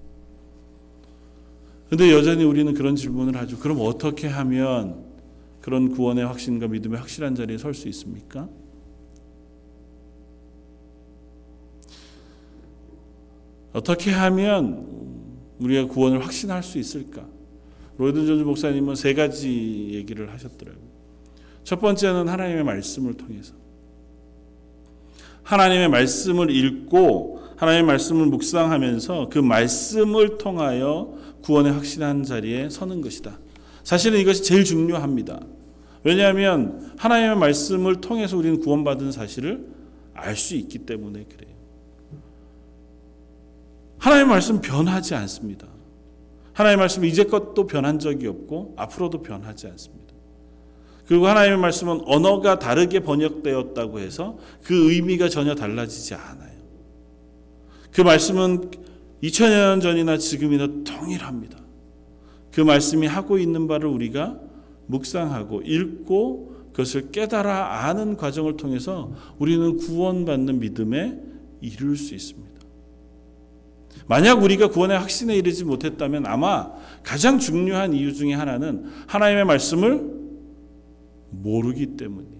[1.89, 3.57] 근데 여전히 우리는 그런 질문을 하죠.
[3.59, 5.05] 그럼 어떻게 하면
[5.61, 8.49] 그런 구원의 확신과 믿음의 확실한 자리에 설 수 있습니까?
[13.73, 14.85] 어떻게 하면
[15.59, 17.25] 우리가 구원을 확신할 수 있을까?
[17.97, 20.87] 로이드 존즈 목사님은 세 가지 얘기를 하셨더라고요.
[21.63, 23.53] 첫 번째는 하나님의 말씀을 통해서
[25.43, 33.39] 하나님의 말씀을 읽고 하나님의 말씀을 묵상하면서 그 말씀을 통하여 구원의 확신한 자리에 서는 것이다.
[33.83, 35.39] 사실은 이것이 제일 중요합니다.
[36.03, 39.65] 왜냐하면 하나님의 말씀을 통해서 우리는 구원받은 사실을
[40.13, 41.55] 알 수 있기 때문에 그래요.
[43.99, 45.67] 하나님의 말씀 변하지 않습니다.
[46.53, 50.13] 하나님의 말씀 이제껏도 변한 적이 없고 앞으로도 변하지 않습니다.
[51.05, 56.57] 그리고 하나님의 말씀은 언어가 다르게 번역되었다고 해서 그 의미가 전혀 달라지지 않아요.
[57.91, 58.71] 그 말씀은
[59.23, 61.57] 2000년 전이나 지금이나 동일합니다.
[62.51, 64.39] 그 말씀이 하고 있는 바를 우리가
[64.87, 71.19] 묵상하고 읽고 그것을 깨달아 아는 과정을 통해서 우리는 구원받는 믿음에
[71.61, 72.47] 이룰 수 있습니다.
[74.07, 76.71] 만약 우리가 구원의 확신에 이르지 못했다면 아마
[77.03, 80.17] 가장 중요한 이유 중에 하나는 하나님의 말씀을
[81.31, 82.37] 모르기 때문이에요.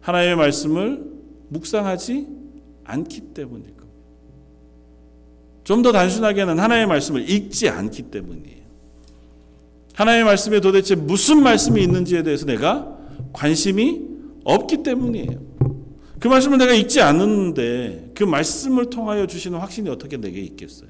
[0.00, 1.04] 하나님의 말씀을
[1.50, 2.26] 묵상하지
[2.84, 3.77] 않기 겁니다.
[5.68, 8.56] 좀 더 단순하게는 하나님의 말씀을 읽지 않기 때문이에요.
[9.92, 12.96] 하나님의 말씀에 도대체 무슨 말씀이 있는지에 대해서 내가
[13.34, 14.00] 관심이
[14.44, 15.42] 없기 때문이에요.
[16.20, 20.88] 그 말씀을 내가 읽지 않는데 그 말씀을 통하여 주시는 확신이 어떻게 내게 있겠어요?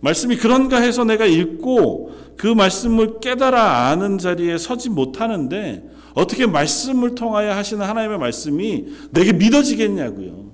[0.00, 7.52] 말씀이 그런가 해서 내가 읽고 그 말씀을 깨달아 아는 자리에 서지 못하는데 어떻게 말씀을 통하여
[7.52, 10.53] 하시는 하나님의 말씀이 내게 믿어지겠냐고요.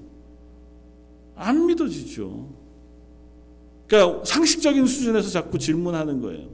[1.41, 2.49] 안 믿어지죠.
[3.87, 6.49] 그러니까 상식적인 수준에서 자꾸 질문하는 거예요.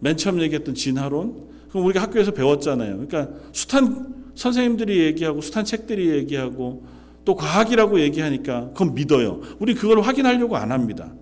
[0.00, 3.06] 맨 처음 얘기했던 진화론, 그럼 우리가 학교에서 배웠잖아요.
[3.06, 6.84] 그러니까 숱한 선생님들이 얘기하고 숱한 책들이 얘기하고
[7.24, 9.40] 또 과학이라고 얘기하니까 그건 믿어요.
[9.58, 11.14] 우리 그걸 확인하려고 안 합니다.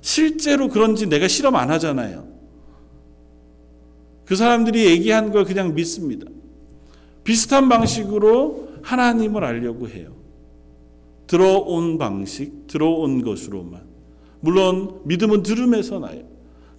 [0.00, 2.28] 실제로 그런지 내가 실험 안 하잖아요.
[4.24, 6.26] 그 사람들이 얘기한 걸 그냥 믿습니다.
[7.24, 10.14] 비슷한 방식으로 하나님을 알려고 해요.
[11.26, 13.82] 들어온 방식, 들어온 것으로만.
[14.40, 16.22] 물론 믿음은 들음에서 나요.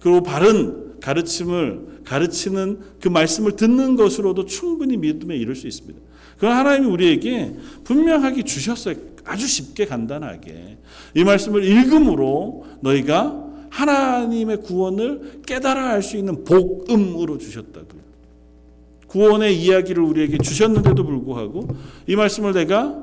[0.00, 5.98] 그리고 바른 가르침을 가르치는 그 말씀을 듣는 것으로도 충분히 믿음에 이를 수 있습니다.
[6.34, 8.96] 그건 하나님이 우리에게 분명하게 주셨어요.
[9.24, 10.78] 아주 쉽게 간단하게
[11.14, 18.01] 이 말씀을 읽음으로 너희가 하나님의 구원을 깨달아 알 수 있는 복음으로 주셨다고요.
[19.12, 21.68] 구원의 이야기를 우리에게 주셨는데도 불구하고
[22.06, 22.98] 이 말씀을 내가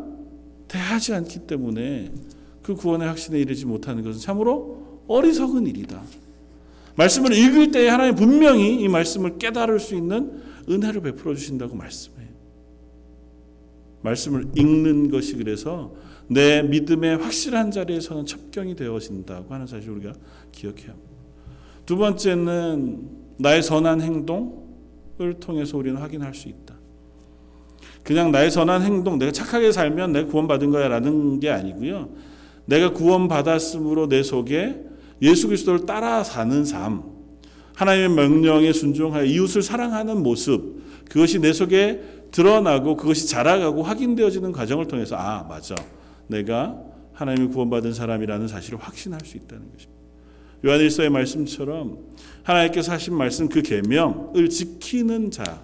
[0.68, 2.12] 대하지 않기 때문에
[2.64, 6.02] 그 구원의 확신에 이르지 못하는 것은 참으로 어리석은 일이다.
[6.96, 12.30] 말씀을 읽을 때 하나님 분명히 이 말씀을 깨달을 수 있는 은혜를 베풀어 주신다고 말씀해요.
[14.02, 15.94] 말씀을 읽는 것이 그래서
[16.28, 21.10] 내 믿음의 확실한 자리에서는 첩경이 되어진다고 하는 사실 우리가 합니다.
[21.86, 24.69] 두 번째는 나의 선한 행동을
[25.40, 26.76] 통해서 우리는 확인할 수 있다.
[28.04, 32.10] 그냥 나의 선한 행동, 내가 착하게 살면 내가 구원받은 거야 라는 게 아니고요.
[32.66, 34.80] 내가 구원받았으므로 내 속에
[35.22, 37.04] 예수 그리스도를 따라 사는 삶,
[37.76, 42.02] 하나님의 명령에 순종하여 이웃을 사랑하는 모습, 그것이 내 속에
[42.32, 45.76] 드러나고 그것이 자라가고 확인되어지는 과정을 통해서 아 맞아
[46.28, 46.80] 내가
[47.14, 49.99] 하나님의 구원받은 사람이라는 사실을 확신할 수 있다는 것입니다.
[50.66, 51.98] 요한일서의 말씀처럼
[52.44, 55.64] 하나님께서 하신 말씀 그 계명을 지키는 자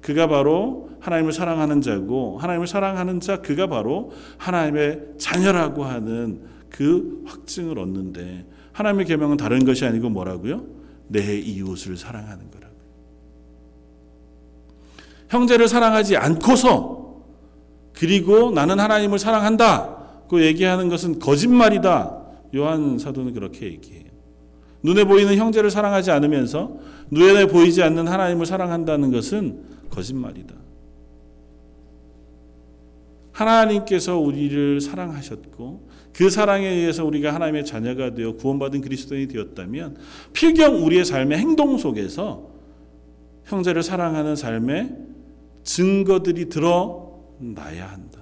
[0.00, 7.78] 그가 바로 하나님을 사랑하는 자고 하나님을 사랑하는 자 그가 바로 하나님의 자녀라고 하는 그 확증을
[7.78, 10.64] 얻는데 하나님의 계명은 다른 것이 아니고 뭐라고요?
[11.08, 12.74] 내 이웃을 사랑하는 거라고.
[15.28, 17.24] 형제를 사랑하지 않고서
[17.94, 20.26] 그리고 나는 하나님을 사랑한다.
[20.28, 22.22] 그 얘기하는 것은 거짓말이다.
[22.54, 24.05] 요한 사도는 그렇게 얘기해요.
[24.86, 26.78] 눈에 보이는 형제를 사랑하지 않으면서
[27.10, 30.54] 눈에 보이지 않는 하나님을 사랑한다는 것은 거짓말이다.
[33.32, 39.96] 하나님께서 우리를 사랑하셨고 그 사랑에 의해서 우리가 하나님의 자녀가 되어 구원받은 그리스도인이 되었다면
[40.32, 42.52] 필경 우리의 삶의 행동 속에서
[43.44, 44.96] 형제를 사랑하는 삶의
[45.64, 48.20] 증거들이 드러나야 한다.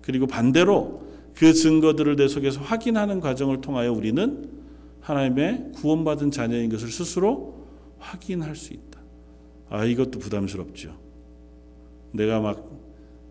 [0.00, 1.02] 그리고 반대로
[1.34, 4.57] 그 증거들을 내 속에서 확인하는 과정을 통하여 우리는
[5.08, 7.66] 하나님의 구원받은 자녀인 것을 스스로
[7.98, 9.00] 확인할 수 있다.
[9.70, 10.98] 아, 이것도 부담스럽죠.
[12.12, 12.70] 내가 막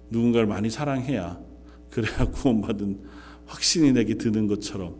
[0.09, 1.39] 누군가를 많이 사랑해야
[1.91, 3.03] 그래야 구원받은
[3.45, 4.95] 확신이 내게 드는 것처럼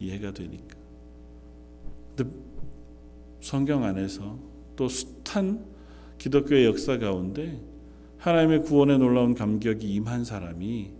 [0.00, 0.74] 이해가 되니까.
[2.16, 2.30] 근데
[3.42, 4.38] 성경 안에서
[4.74, 5.66] 또 숱한
[6.16, 7.60] 기독교의 역사 가운데
[8.16, 10.92] 하나님의 구원에 놀라운 감격이 임한 사람이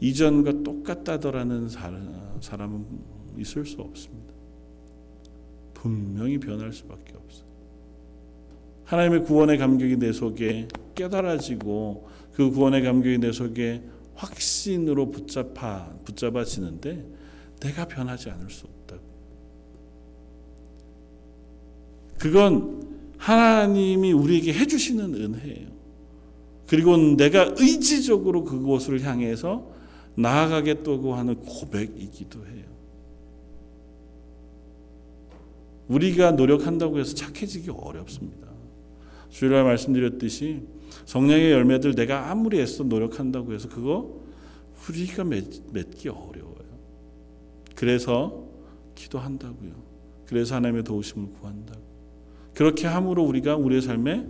[0.00, 4.32] 이전과 똑같다더라는 사람은 있을 수 없습니다.
[5.74, 7.46] 분명히 변할 수밖에 없어요.
[8.84, 13.82] 하나님의 구원의 감격이 내 속에 깨달아지고 그 구원의 감격이 내 속에
[14.14, 17.04] 확신으로 붙잡아 붙잡아지는데
[17.60, 18.96] 내가 변하지 않을 수 없다.
[22.18, 25.68] 그건 하나님이 우리에게 해주시는 은혜예요.
[26.68, 29.70] 그리고 내가 의지적으로 그곳을 향해서
[30.14, 32.71] 나아가겠다고 하는 고백이기도 해요.
[35.88, 38.48] 우리가 노력한다고 해서 착해지기 어렵습니다.
[39.30, 40.62] 주일날 말씀드렸듯이
[41.06, 44.20] 성령의 열매들 내가 아무리 애써 노력한다고 해서 그거
[44.88, 45.50] 우리가 맺,
[45.96, 46.52] 기 어려워요.
[47.74, 48.44] 그래서
[48.94, 49.72] 기도한다고요.
[50.26, 51.80] 그래서 하나님의 도우심을 구한다고.
[52.54, 54.26] 그렇게 함으로 우리가 우리의 삶의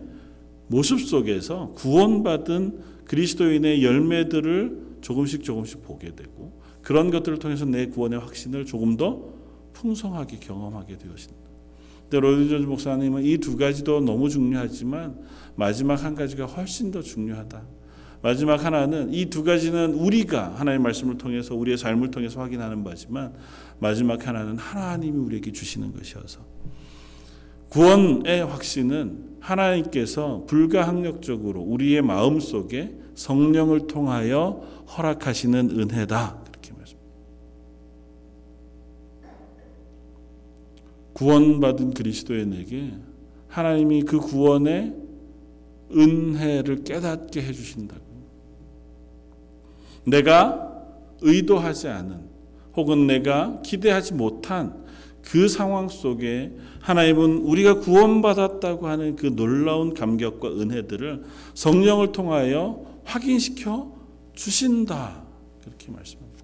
[0.69, 8.65] 모습 속에서 구원받은 그리스도인의 열매들을 조금씩 조금씩 보게 되고 그런 것들을 통해서 내 구원의 확신을
[8.65, 9.33] 조금 더
[9.73, 11.42] 풍성하게 경험하게 되어진다.
[12.13, 15.17] 근데 로이존 목사님은 이 두 가지도 너무 중요하지만
[15.57, 17.63] 마지막 한 가지가 훨씬 더 중요하다.
[18.21, 23.33] 마지막 하나는 이 두 가지는 우리가 하나님의 말씀을 통해서 우리의 삶을 통해서 확인하는 바지만
[23.79, 26.41] 마지막 하나는 하나님이 우리에게 주시는 것이어서
[27.71, 34.61] 구원의 확신은 하나님께서 불가항력적으로 우리의 마음 속에 성령을 통하여
[34.99, 36.42] 허락하시는 은혜다.
[41.23, 42.95] 구원받은 그리스도인에게
[43.47, 44.93] 하나님이 그 구원의
[45.95, 48.03] 은혜를 깨닫게 해주신다고.
[50.05, 50.85] 내가
[51.21, 52.33] 의도하지 않은
[52.77, 54.83] 혹은 내가 기대하지 못한
[55.23, 56.51] 그 상황 속에
[56.81, 61.23] 하나님은 우리가 구원받았다고 하는 그 놀라운 감격과 은혜들을
[61.55, 63.93] 성령을 통하여 확인시켜
[64.35, 65.23] 주신다.
[65.63, 66.43] 그렇게 말씀합니다.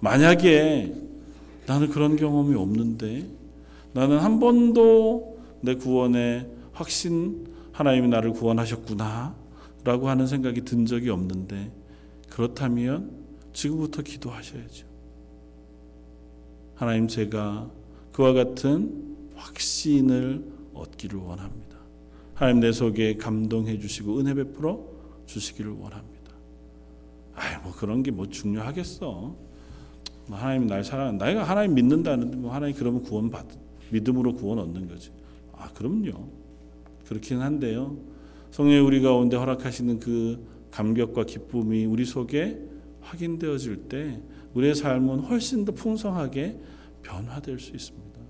[0.00, 1.01] 만약에
[1.66, 3.26] 나는 그런 경험이 없는데
[3.92, 9.34] 나는 한 번도 내 구원의 확신 하나님이 나를 구원하셨구나
[9.84, 11.72] 라고 하는 생각이 든 적이 없는데
[12.30, 13.10] 그렇다면
[13.52, 14.86] 지금부터 기도하셔야죠.
[16.74, 17.70] 하나님 제가
[18.12, 20.44] 그와 같은 확신을
[20.74, 21.76] 얻기를 원합니다.
[22.34, 24.84] 하나님 내 속에 감동해 주시고 은혜 베풀어
[25.26, 26.32] 주시기를 원합니다.
[27.34, 29.36] 아이 뭐 그런 게 뭐 중요하겠어.
[30.32, 33.44] 뭐 하나님 날 사랑, 내가 하나님 믿는다는데 뭐 하나님 그러면 구원 받,
[33.90, 35.10] 믿음으로 구원 얻는 거지.
[35.52, 36.26] 아 그럼요.
[37.06, 37.98] 그렇긴 한데요.
[38.50, 42.58] 성령 우리 가운데 허락하시는 그 감격과 기쁨이 우리 속에
[43.02, 44.22] 확인되어질 때
[44.54, 46.58] 우리의 삶은 훨씬 더 풍성하게
[47.02, 48.20] 변화될 수 있습니다.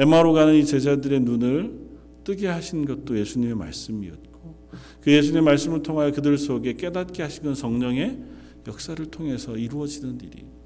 [0.00, 1.78] 에마로 가는 이 제자들의 눈을
[2.24, 4.68] 뜨게 하신 것도 예수님의 말씀이었고
[5.00, 8.18] 그 예수님의 말씀을 통하여 그들 속에 깨닫게 하시는 성령의
[8.66, 10.57] 역사를 통해서 이루어지는 일이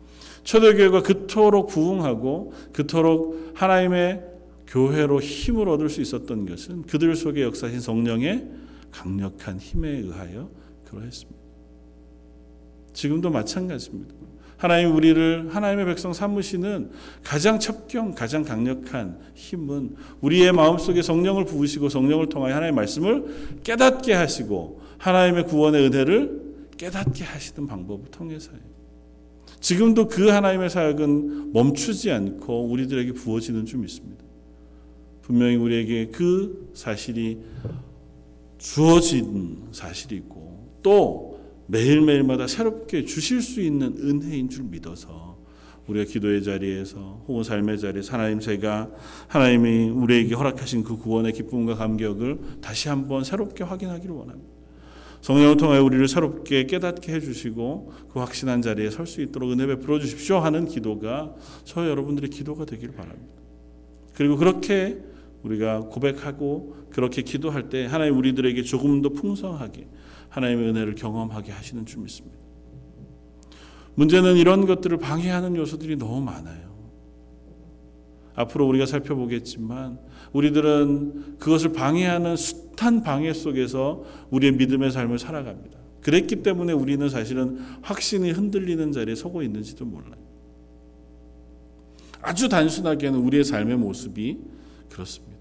[0.44, 4.22] 초대교회가 그토록 부흥하고 그토록 하나님의
[4.66, 8.48] 교회로 힘을 얻을 수 있었던 것은 그들 속에 역사하신 성령의
[8.90, 10.50] 강력한 힘에 의하여
[10.84, 11.40] 그러했습니다.
[12.92, 14.14] 지금도 마찬가지입니다.
[14.56, 16.92] 하나님 우리를 하나님의 백성 삼으시는
[17.24, 24.80] 가장 첩경, 가장 강력한 힘은 우리의 마음속에 성령을 부으시고 성령을 통하여 하나님의 말씀을 깨닫게 하시고
[24.98, 26.42] 하나님의 구원의 은혜를
[26.76, 28.71] 깨닫게 하시는 방법을 통해서예요.
[29.62, 34.24] 지금도 그 하나님의 사역은 멈추지 않고 우리들에게 부어지는 줄 믿습니다.
[35.22, 37.38] 분명히 우리에게 그 사실이
[38.58, 45.38] 주어진 사실이고 또 매일매일마다 새롭게 주실 수 있는 은혜인 줄 믿어서
[45.86, 48.90] 우리가 기도의 자리에서 혹은 삶의 자리에서 하나님 제가
[49.28, 54.51] 하나님이 우리에게 허락하신 그 구원의 기쁨과 감격을 다시 한번 새롭게 확인하기를 원합니다.
[55.22, 60.38] 성령을 통해 우리를 새롭게 깨닫게 해주시고 그 확신한 자리에 설 수 있도록 은혜 베풀어 주십시오
[60.38, 63.32] 하는 기도가 저 여러분들의 기도가 되기를 바랍니다.
[64.14, 64.98] 그리고 그렇게
[65.44, 69.86] 우리가 고백하고 그렇게 기도할 때 하나님 우리들에게 조금 더 풍성하게
[70.28, 72.36] 하나님의 은혜를 경험하게 하시는 줄 믿습니다.
[73.94, 76.72] 문제는 이런 것들을 방해하는 요소들이 너무 많아요.
[78.34, 80.00] 앞으로 우리가 살펴보겠지만
[80.32, 85.78] 우리들은 그것을 방해하는 숱한 방해 속에서 우리의 믿음의 삶을 살아갑니다.
[86.00, 90.20] 그랬기 때문에 우리는 사실은 확신이 흔들리는 자리에 서고 있는지도 몰라요.
[92.20, 94.38] 아주 단순하게는 우리의 삶의 모습이
[94.90, 95.32] 그렇습니다.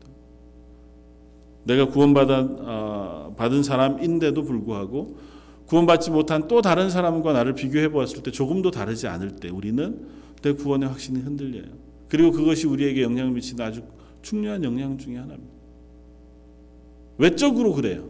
[1.64, 5.18] 내가 구원받아 어, 받은 사람인데도 불구하고
[5.68, 10.08] 구원받지 못한 또 다른 사람과 나를 비교해 보았을 때 조금도 다르지 않을 때 우리는
[10.42, 11.66] 내 구원의 확신이 흔들려요.
[12.10, 13.84] 그리고 그것이 우리에게 영향을 미치는 아주
[14.22, 15.54] 중요한 영향 중의 하나입니다.
[17.18, 18.10] 외적으로 그래요.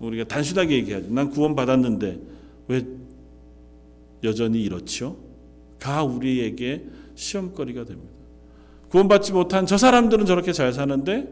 [0.00, 1.10] 우리가 단순하게 얘기하죠.
[1.10, 2.20] 난 구원받았는데
[2.68, 2.86] 왜
[4.24, 5.16] 여전히 이렇지요?
[5.78, 6.84] 가 우리에게
[7.14, 8.12] 시험거리가 됩니다.
[8.88, 11.28] 구원받지 못한 저 사람들은 저렇게 잘 사는데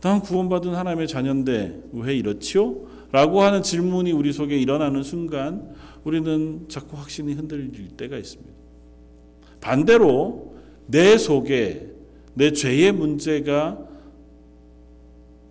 [0.00, 2.86] 난 구원받은 하나님의 자녀인데 왜 이렇지요?
[3.12, 5.74] 라고 하는 질문이 우리 속에 일어나는 순간
[6.04, 8.52] 우리는 자꾸 확신이 흔들릴 때가 있습니다.
[9.60, 10.54] 반대로
[10.86, 11.95] 내 속에
[12.36, 13.78] 내 죄의 문제가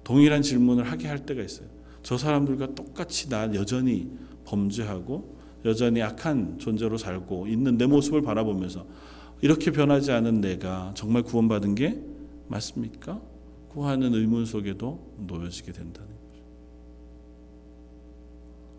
[0.03, 1.67] 동일한 질문을 하게 할 때가 있어요.
[2.03, 4.11] 저 사람들과 똑같이 난 여전히
[4.45, 8.85] 범죄하고 여전히 악한 존재로 살고 있는 내 모습을 바라보면서
[9.41, 11.99] 이렇게 변하지 않은 내가 정말 구원받은 게
[12.47, 13.19] 맞습니까?
[13.75, 16.43] 하는 의문 속에도 놓여지게 된다는 거죠.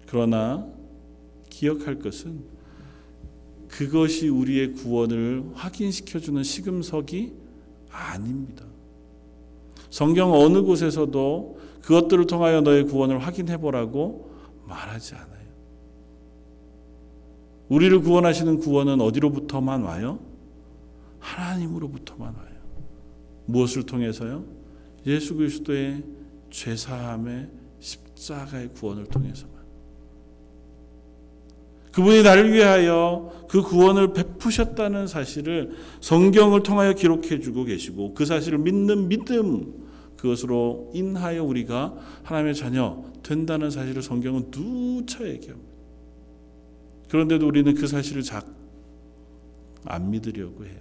[0.06, 0.66] 그러나
[1.50, 2.44] 기억할 것은
[3.68, 7.45] 그것이 우리의 구원을 확인시켜주는 시금석이
[7.96, 8.64] 아닙니다.
[9.90, 14.34] 성경 어느 곳에서도 그것들을 통하여 너의 구원을 확인해 보라고
[14.66, 15.36] 말하지 않아요.
[17.68, 20.18] 우리를 구원하시는 구원은 어디로부터만 와요?
[21.18, 22.56] 하나님으로부터만 와요.
[23.46, 24.44] 무엇을 통해서요?
[25.06, 26.04] 예수 그리스도의
[26.50, 27.48] 죄 사함의
[27.80, 29.55] 십자가의 구원을 통해서만
[31.96, 35.70] 그분이 나를 위하여 그 구원을 베푸셨다는 사실을
[36.02, 39.72] 성경을 통하여 기록해 주고 계시고 그 사실을 믿는 믿음
[40.18, 45.72] 그것으로 인하여 우리가 하나님의 자녀 된다는 사실을 성경은 누차 얘기합니다.
[47.08, 48.50] 그런데도 우리는 그 사실을 잘안
[50.10, 50.80] 믿으려고 해요.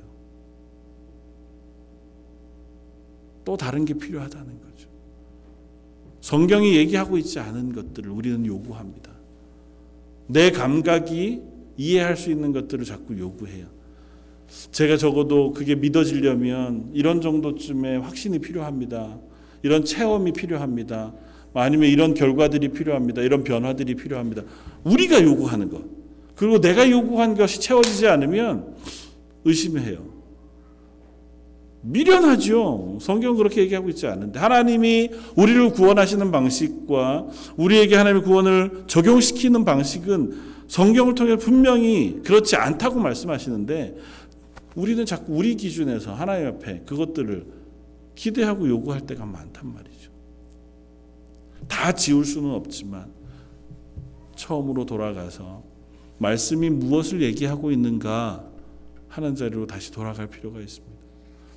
[3.45, 4.89] 또 다른 게 필요하다는 거죠.
[6.19, 9.14] 성경이 얘기하고 있지 않은 것들을 우리는 요구합니다.
[10.27, 11.41] 내 감각이
[11.77, 13.67] 이해할 수 있는 것들을 자꾸 요구해요.
[14.71, 19.19] 제가 적어도 그게 믿어지려면 이런 정도쯤의 확신이 필요합니다.
[19.63, 21.13] 이런 체험이 필요합니다.
[21.53, 23.21] 아니면 이런 결과들이 필요합니다.
[23.21, 24.43] 이런 변화들이 필요합니다.
[24.83, 25.81] 우리가 요구하는 것.
[26.35, 28.75] 그리고 내가 요구한 것이 채워지지 않으면
[29.45, 30.14] 의심해요.
[31.85, 32.97] 미련하죠.
[32.99, 37.27] 성경은 그렇게 얘기하고 있지 않은데 하나님이 우리를 구원하시는 방식과
[37.57, 43.97] 우리에게 하나님의 구원을 적용시키는 방식은 성경을 통해 분명히 그렇지 않다고 말씀하시는데
[44.75, 47.45] 우리는 자꾸 우리 기준에서 하나님 앞에 그것들을
[48.15, 50.11] 기대하고 요구할 때가 많단 말이죠.
[51.67, 53.11] 다 지울 수는 없지만
[54.35, 55.63] 처음으로 돌아가서
[56.17, 58.43] 말씀이 무엇을 얘기하고 있는가
[59.07, 61.04] 하는 자리로 다시 돌아갈 필요가 있습니다.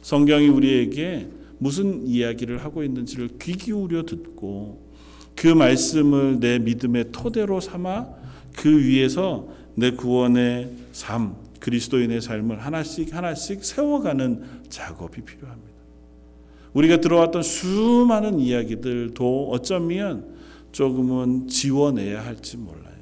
[0.08, 1.28] 성경이 우리에게
[1.58, 4.80] 무슨 이야기를 하고 있는지를 귀 기울여 듣고
[5.36, 8.06] 그 말씀을 내 믿음의 토대로 삼아
[8.56, 15.68] 그 위에서 내 구원의 삶, 그리스도인의 삶을 하나씩 하나씩 세워가는 작업이 필요합니다.
[16.72, 20.24] 우리가 들어왔던 수많은 이야기들도 어쩌면
[20.72, 22.97] 조금은 지워내야 할지 몰라요.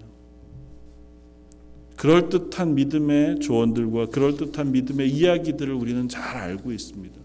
[1.97, 7.17] 그럴듯한 믿음의 조언들과 그럴듯한 믿음의 이야기들을 우리는 잘 알고 있습니다.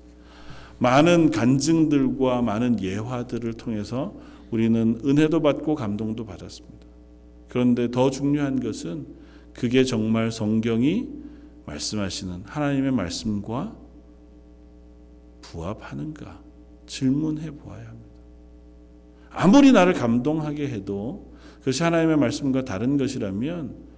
[0.79, 4.15] 많은 간증들과 많은 예화들을 통해서
[4.49, 6.87] 우리는 은혜도 받고 감동도 받았습니다.
[7.49, 9.05] 그런데 더 중요한 것은
[9.53, 11.09] 그게 정말 성경이
[11.65, 13.75] 말씀하시는 하나님의 말씀과
[15.41, 16.41] 부합하는가
[16.87, 18.09] 질문해 보아야 합니다.
[19.29, 23.90] 아무리 나를 감동하게 해도 그것이 하나님의 말씀과 다른 것이라면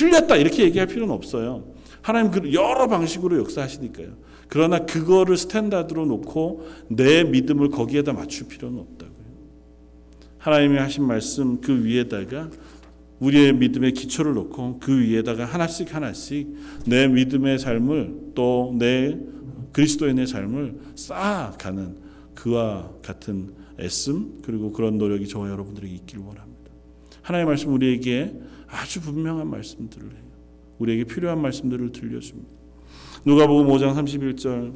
[0.00, 1.64] 틀렸다 이렇게 얘기할 필요는 없어요.
[2.00, 4.08] 하나님 그 여러 방식으로 역사하시니까요.
[4.48, 9.20] 그러나 그거를 스탠다드로 놓고 내 믿음을 거기에다 맞출 필요는 없다고요.
[10.38, 12.48] 하나님이 하신 말씀 그 위에다가
[13.20, 19.18] 우리의 믿음의 기초를 놓고 그 위에다가 하나씩 하나씩 내 믿음의 삶을 또 내
[19.72, 21.96] 그리스도인의 삶을 쌓아가는
[22.34, 26.70] 그와 같은 애씀 그리고 그런 노력이 저와 여러분들에게 있기를 원합니다.
[27.22, 28.32] 하나님의 말씀 우리에게
[28.70, 30.30] 아주 분명한 말씀들을 해요.
[30.78, 32.50] 우리에게 필요한 말씀들을 들려줍니다.
[33.24, 34.72] 누가복음 5장 31절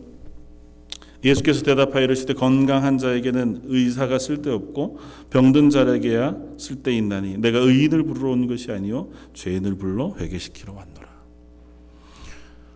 [1.24, 4.98] 예수께서 대답하여 이르시되 건강한 자에게는 의사가 쓸데없고
[5.30, 11.14] 병든 자에게야 쓸데있나니 내가 의인을 부르러 온 것이 아니요 죄인을 불러 회개시키러 왔노라.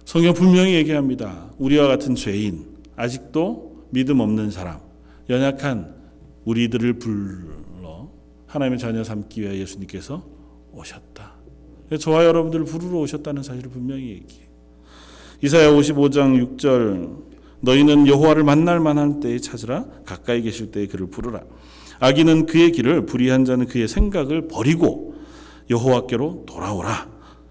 [0.07, 1.51] 성경 분명히 얘기합니다.
[1.59, 2.64] 우리와 같은 죄인,
[2.97, 4.81] 아직도 믿음 없는 사람,
[5.29, 5.95] 연약한
[6.47, 8.11] 우리들을 불러
[8.47, 10.38] 하나님의 자녀 삼기 위해 예수님께서
[10.79, 11.35] 오셨다.
[11.99, 14.49] 저와 여러분들을 부르러 오셨다는 사실을 분명히 얘기해.
[15.43, 17.29] 이사야 55장 6절
[17.61, 21.43] 너희는 여호와를 만날 만한 때에 찾으라 가까이 계실 때에 그를 부르라
[22.01, 25.14] 악인은 그의 길을 불의한 자는 그의 생각을 버리고
[25.70, 27.09] 여호와께로 돌아오라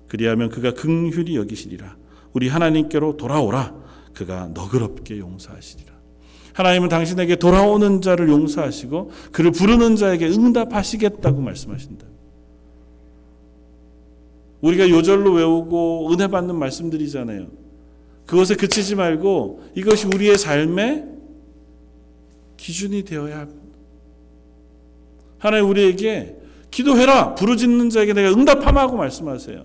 [0.07, 1.95] 그리하면 그가 긍휼히 여기시리라
[2.33, 3.75] 우리 하나님께로 돌아오라
[4.13, 5.97] 그가 너그럽게 용서하시리라
[6.53, 12.07] 하나님은 당신에게 돌아오는 자를 용서하시고 그를 부르는 자에게 응답하시겠다고 말씀하신다.
[14.61, 17.47] 우리가 요절로 외우고 은혜 받는 말씀들이잖아요.
[18.25, 21.05] 그것에 그치지 말고 이것이 우리의 삶의
[22.57, 23.61] 기준이 되어야 합니다.
[25.37, 26.35] 하나님 우리에게
[26.71, 29.63] 기도해라 부르짖는 자에게 내가 응답하마고 말씀하세요.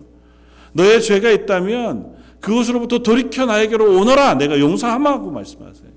[0.75, 5.91] 너의 죄가 있다면 그것으로부터 돌이켜 나에게로 오너라 내가 용서하마고 말씀하세요.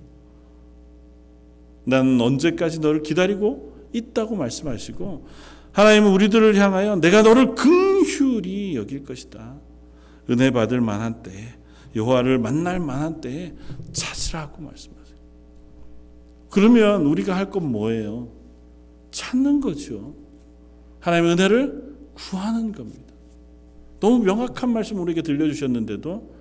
[1.86, 5.28] 난 언제까지 너를 기다리고 있다고 말씀하시고
[5.72, 7.54] 하나님은 우리들을 향하여 내가 너를
[8.06, 9.60] 긍휼히 여길 것이다.
[10.30, 11.48] 은혜 받을 만한 때에
[11.96, 13.54] 여호와를 만날 만한 때에
[13.92, 15.16] 찾으라고 말씀하세요.
[16.50, 18.32] 그러면 우리가 할 건 뭐예요?
[19.12, 20.16] 찾는 거죠.
[21.00, 23.14] 하나님의 은혜를 구하는 겁니다.
[24.00, 26.36] 너무 명확한 말씀 우리에게 들려주셨는데도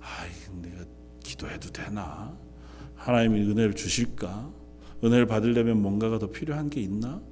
[0.00, 0.84] 아, 내가
[1.22, 2.36] 기도해도 되나?
[2.94, 4.50] 하나님이 은혜를 주실까?
[5.02, 7.22] 은혜를 받으려면 뭔가가 더 필요한 게 있나?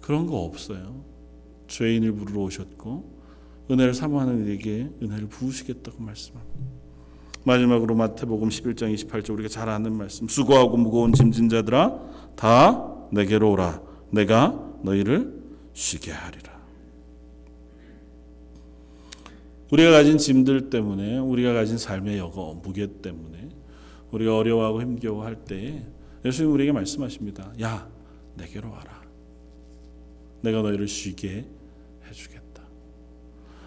[0.00, 1.04] 그런 거 없어요.
[1.66, 3.14] 죄인을 부르러 오셨고
[3.70, 6.54] 은혜를 사모하는 이에게 은혜를 부으시겠다고 말씀합니다.
[7.44, 12.00] 마지막으로 마태복음 11장 28절 우리가 잘 아는 말씀 수고하고 무거운 짐진 자들아
[12.36, 15.42] 다 내게로 오라 내가 너희를
[15.72, 16.54] 쉬게 하리라.
[19.70, 23.48] 우리가 가진 짐들 때문에 우리가 가진 삶의 여거 무게 때문에
[24.12, 25.84] 우리가 어려워하고 힘겨워할 때
[26.24, 27.52] 예수님 우리에게 말씀하십니다.
[27.60, 27.88] 야
[28.36, 29.02] 내게로 와라.
[30.42, 31.44] 내가 너희를 쉬게.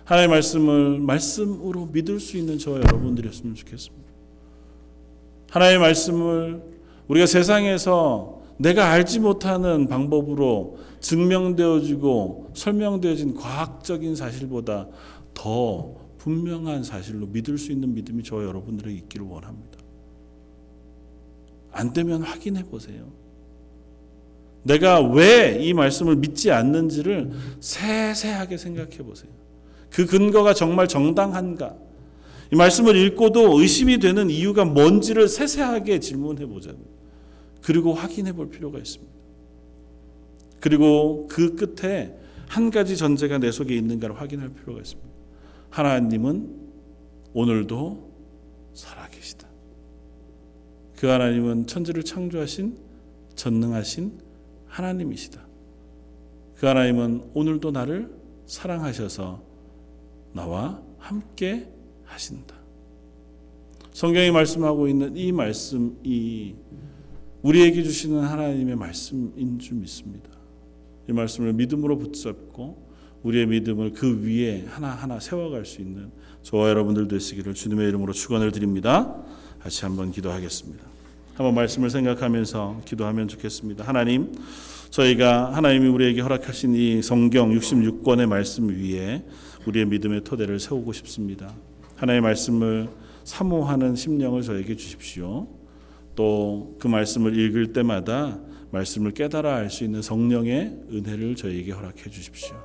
[0.08, 4.08] 하나님의 말씀을 말씀으로 믿을 수 있는 저와 여러분들이었으면 좋겠습니다.
[5.50, 6.64] 하나님의 말씀을
[7.10, 14.88] 우리가 세상에서 내가 알지 못하는 방법으로 증명되어지고 설명되어진 과학적인 사실보다
[15.34, 19.78] 더 분명한 사실로 믿을 수 있는 믿음이 저 여러분들에게 있기를 원합니다.
[21.74, 23.12] 안 되면 확인해 보세요.
[24.64, 29.47] 내가 왜 이 말씀을 믿지 않는지를 세세하게 생각해 보세요.
[29.92, 31.76] 그 근거가 정말 정당한가?
[32.52, 36.86] 이 말씀을 읽고도 의심이 되는 이유가 뭔지를 세세하게 질문해 보자고요.
[37.62, 39.14] 그리고 확인해 볼 필요가 있습니다.
[40.60, 42.18] 그리고 그 끝에
[42.48, 45.10] 한 가지 전제가 내 속에 있는가를 확인할 필요가 있습니다.
[45.70, 46.68] 하나님은
[47.34, 48.12] 오늘도
[48.74, 49.48] 살아계시다.
[50.96, 52.78] 그 하나님은 천지를 창조하신
[53.36, 54.20] 전능하신
[54.66, 55.46] 하나님이시다.
[56.56, 58.10] 그 하나님은 오늘도 나를
[58.46, 59.47] 사랑하셔서
[60.38, 61.68] 나와 함께
[62.06, 62.56] 하신다.
[63.92, 66.56] 성경이 말씀하고 있는 이 말씀이
[67.42, 70.30] 우리에게 주시는 하나님의 말씀인 줄 믿습니다.
[71.10, 72.88] 이 말씀을 믿음으로 붙잡고
[73.24, 76.12] 우리의 믿음을 그 위에 하나하나 세워갈 수 있는
[76.44, 79.16] 저와 여러분들 되시기를 주님의 이름으로 축원을 드립니다.
[79.60, 80.86] 같이 한번 기도하겠습니다.
[81.34, 83.84] 한번 말씀을 생각하면서 기도하면 좋겠습니다.
[83.84, 84.34] 하나님,
[84.92, 89.24] 저희가 하나님이 우리에게 허락하신 이 성경 66권의 말씀 위에
[89.68, 91.54] 우리의 믿음의 토대를 세우고 싶습니다.
[91.96, 92.90] 하나님의 말씀을
[93.24, 95.48] 사모하는 심령을 저에게 주십시오.
[96.16, 98.40] 또 그 말씀을 읽을 때마다
[98.72, 102.56] 말씀을 깨달아 알 수 있는 성령의 은혜를 저에게 허락해 주십시오.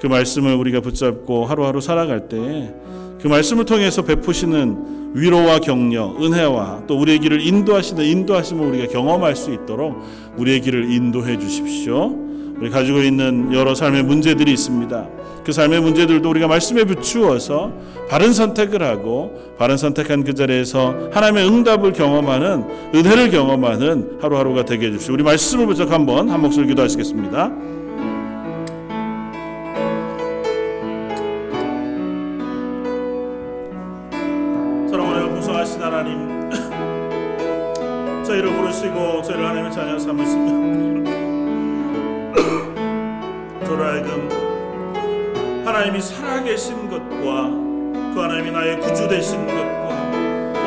[0.00, 7.18] 그 말씀을 우리가 붙잡고 하루하루 살아갈 때그 말씀을 통해서 베푸시는 위로와 격려, 은혜와 또 우리의
[7.18, 9.96] 길을 인도하시는 인도하심을 우리가 경험할 수 있도록
[10.36, 12.14] 우리의 길을 인도해 주십시오.
[12.58, 15.08] 우리 가지고 있는 여러 삶의 문제들이 있습니다.
[15.48, 17.72] 그 삶의 문제들도 우리가 말씀에 비추어서
[18.10, 25.14] 바른 선택을 하고 바른 선택한 그 자리에서 하나님의 응답을 경험하는 은혜를 경험하는 하루하루가 되게 해주십시오.
[25.14, 27.50] 우리 말씀을 부족 한번 한 목소리 기도하시겠습니다.
[38.26, 41.27] 저희를 부르시고 저희를 하나님의 자녀 삼으시며
[45.78, 47.50] 하나님이 살아계신 것과
[48.12, 50.10] 그 하나님이 나의 구주 되신 것과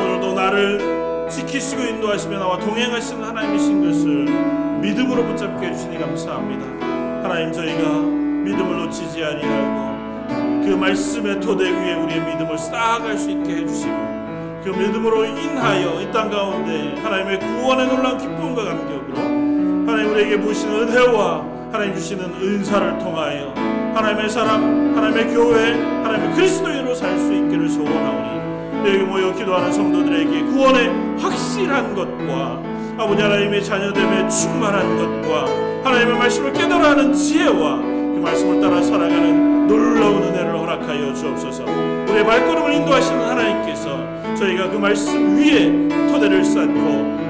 [0.02, 6.64] 오늘도 나를 지키시고 인도하시며 나와 동행하시는 하나님이신 것을 믿음으로 붙잡게 해주시니 감사합니다.
[7.22, 13.92] 하나님 저희가 믿음을 놓치지 아니하고 그 말씀의 토대 위에 우리의 믿음을 쌓아갈 수 있게 해주시고
[14.64, 21.44] 그 믿음으로 인하여 이 땅 가운데 하나님의 구원의 놀라운 기쁨과 감격으로 하나님 우리에게 부으시는 은혜와
[21.70, 23.52] 하나님 주시는 은사를 통하여
[23.94, 25.72] 하나님의 사람, 하나님의 교회,
[26.02, 32.62] 하나님의 그리스도인으로 살 수 있기를 소원하오니 여기 모여 기도하는 성도들에게 구원의 확실한 것과
[32.98, 35.46] 아버지 하나님의 자녀됨에 충만한 것과
[35.84, 41.64] 하나님의 말씀을 깨달아하는 지혜와 그 말씀을 따라 살아가는 놀라운 은혜를 허락하여 주옵소서.
[41.64, 43.98] 우리의 발걸음을 인도하시는 하나님께서
[44.34, 46.72] 저희가 그 말씀 위에 토대를 쌓고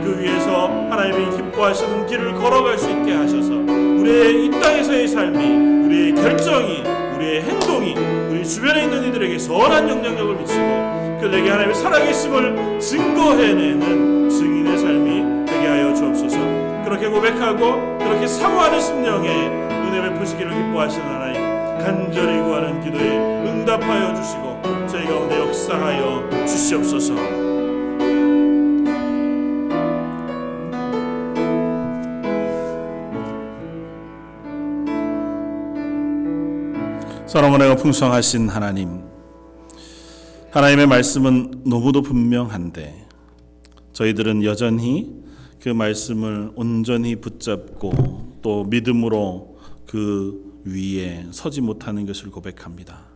[0.02, 3.61] 그 위에서 하나님이 기뻐하시는 길을 걸어갈 수 있게 하셔서
[4.02, 6.82] 우리의 이 땅에서의 삶이 우리의 결정이
[7.14, 7.94] 우리의 행동이
[8.28, 15.94] 우리 주변에 있는 이들에게 선한 영향력을 미치고 그들에게 하나님의 살아계심을 증거해내는 증인의 삶이 되게 하여
[15.94, 16.36] 주옵소서.
[16.84, 21.40] 그렇게 고백하고 그렇게 사모하는 심령에 은혜 베푸시기를 기뻐하시는 하나님
[21.78, 27.51] 간절히 구하는 기도에 응답하여 주시고 저희 가운데 역사하여 주시옵소서
[37.32, 39.00] 사랑원의 풍성하신 하나님
[40.50, 43.06] 하나님의 말씀은 너무도 분명한데
[43.94, 45.22] 저희들은 여전히
[45.58, 49.56] 그 말씀을 온전히 붙잡고 또 믿음으로
[49.86, 53.06] 그 위에 서지 못하는 것을 고백합니다.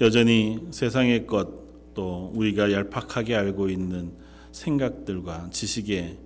[0.00, 1.60] 여전히 세상의 것
[1.94, 4.12] 또 우리가 얄팍하게 알고 있는
[4.52, 6.16] 생각들과 지식에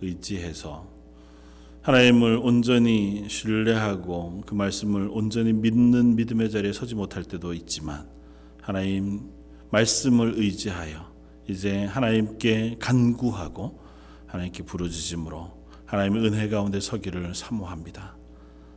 [0.00, 0.89] 의지해서
[1.82, 8.06] 하나님을 온전히 신뢰하고 그 말씀을 온전히 믿는 믿음의 자리에 서지 못할 때도 있지만
[8.60, 9.30] 하나님
[9.70, 11.10] 말씀을 의지하여
[11.48, 13.80] 이제 하나님께 간구하고
[14.26, 15.52] 하나님께 부르짖음으로
[15.86, 18.16] 하나님의 은혜 가운데 서기를 사모합니다.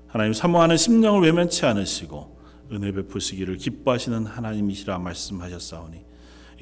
[0.08, 2.38] 하나님 사모하는 심령을 외면치 않으시고
[2.72, 6.06] 은혜 베푸시기를 기뻐하시는 하나님이시라 말씀하셨사오니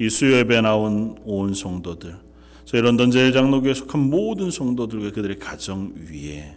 [0.00, 2.31] 이 수요예배 나온 온 성도들
[2.64, 6.56] 저희 런던 제일장로교에 속한 모든 성도들과 그들의 가정 위에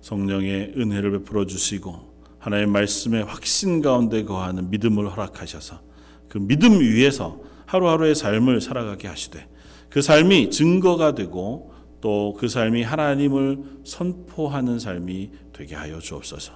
[0.00, 5.80] 성령의 은혜를 베풀어 주시고 하나님의 말씀의 확신 가운데 거하는 믿음을 허락하셔서
[6.28, 9.48] 그 믿음 위에서 하루하루의 삶을 살아가게 하시되
[9.88, 16.52] 그 삶이 증거가 되고 또 그 삶이 하나님을 선포하는 삶이 되게 하여 주옵소서.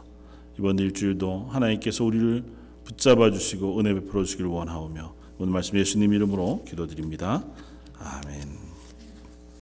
[0.59, 2.45] 이번 일주일도 하나님께서 우리를
[2.85, 7.45] 붙잡아 주시고 은혜 베풀어 주길 원하오며 오늘 말씀 예수님 이름으로 기도드립니다.
[7.99, 8.66] 아멘.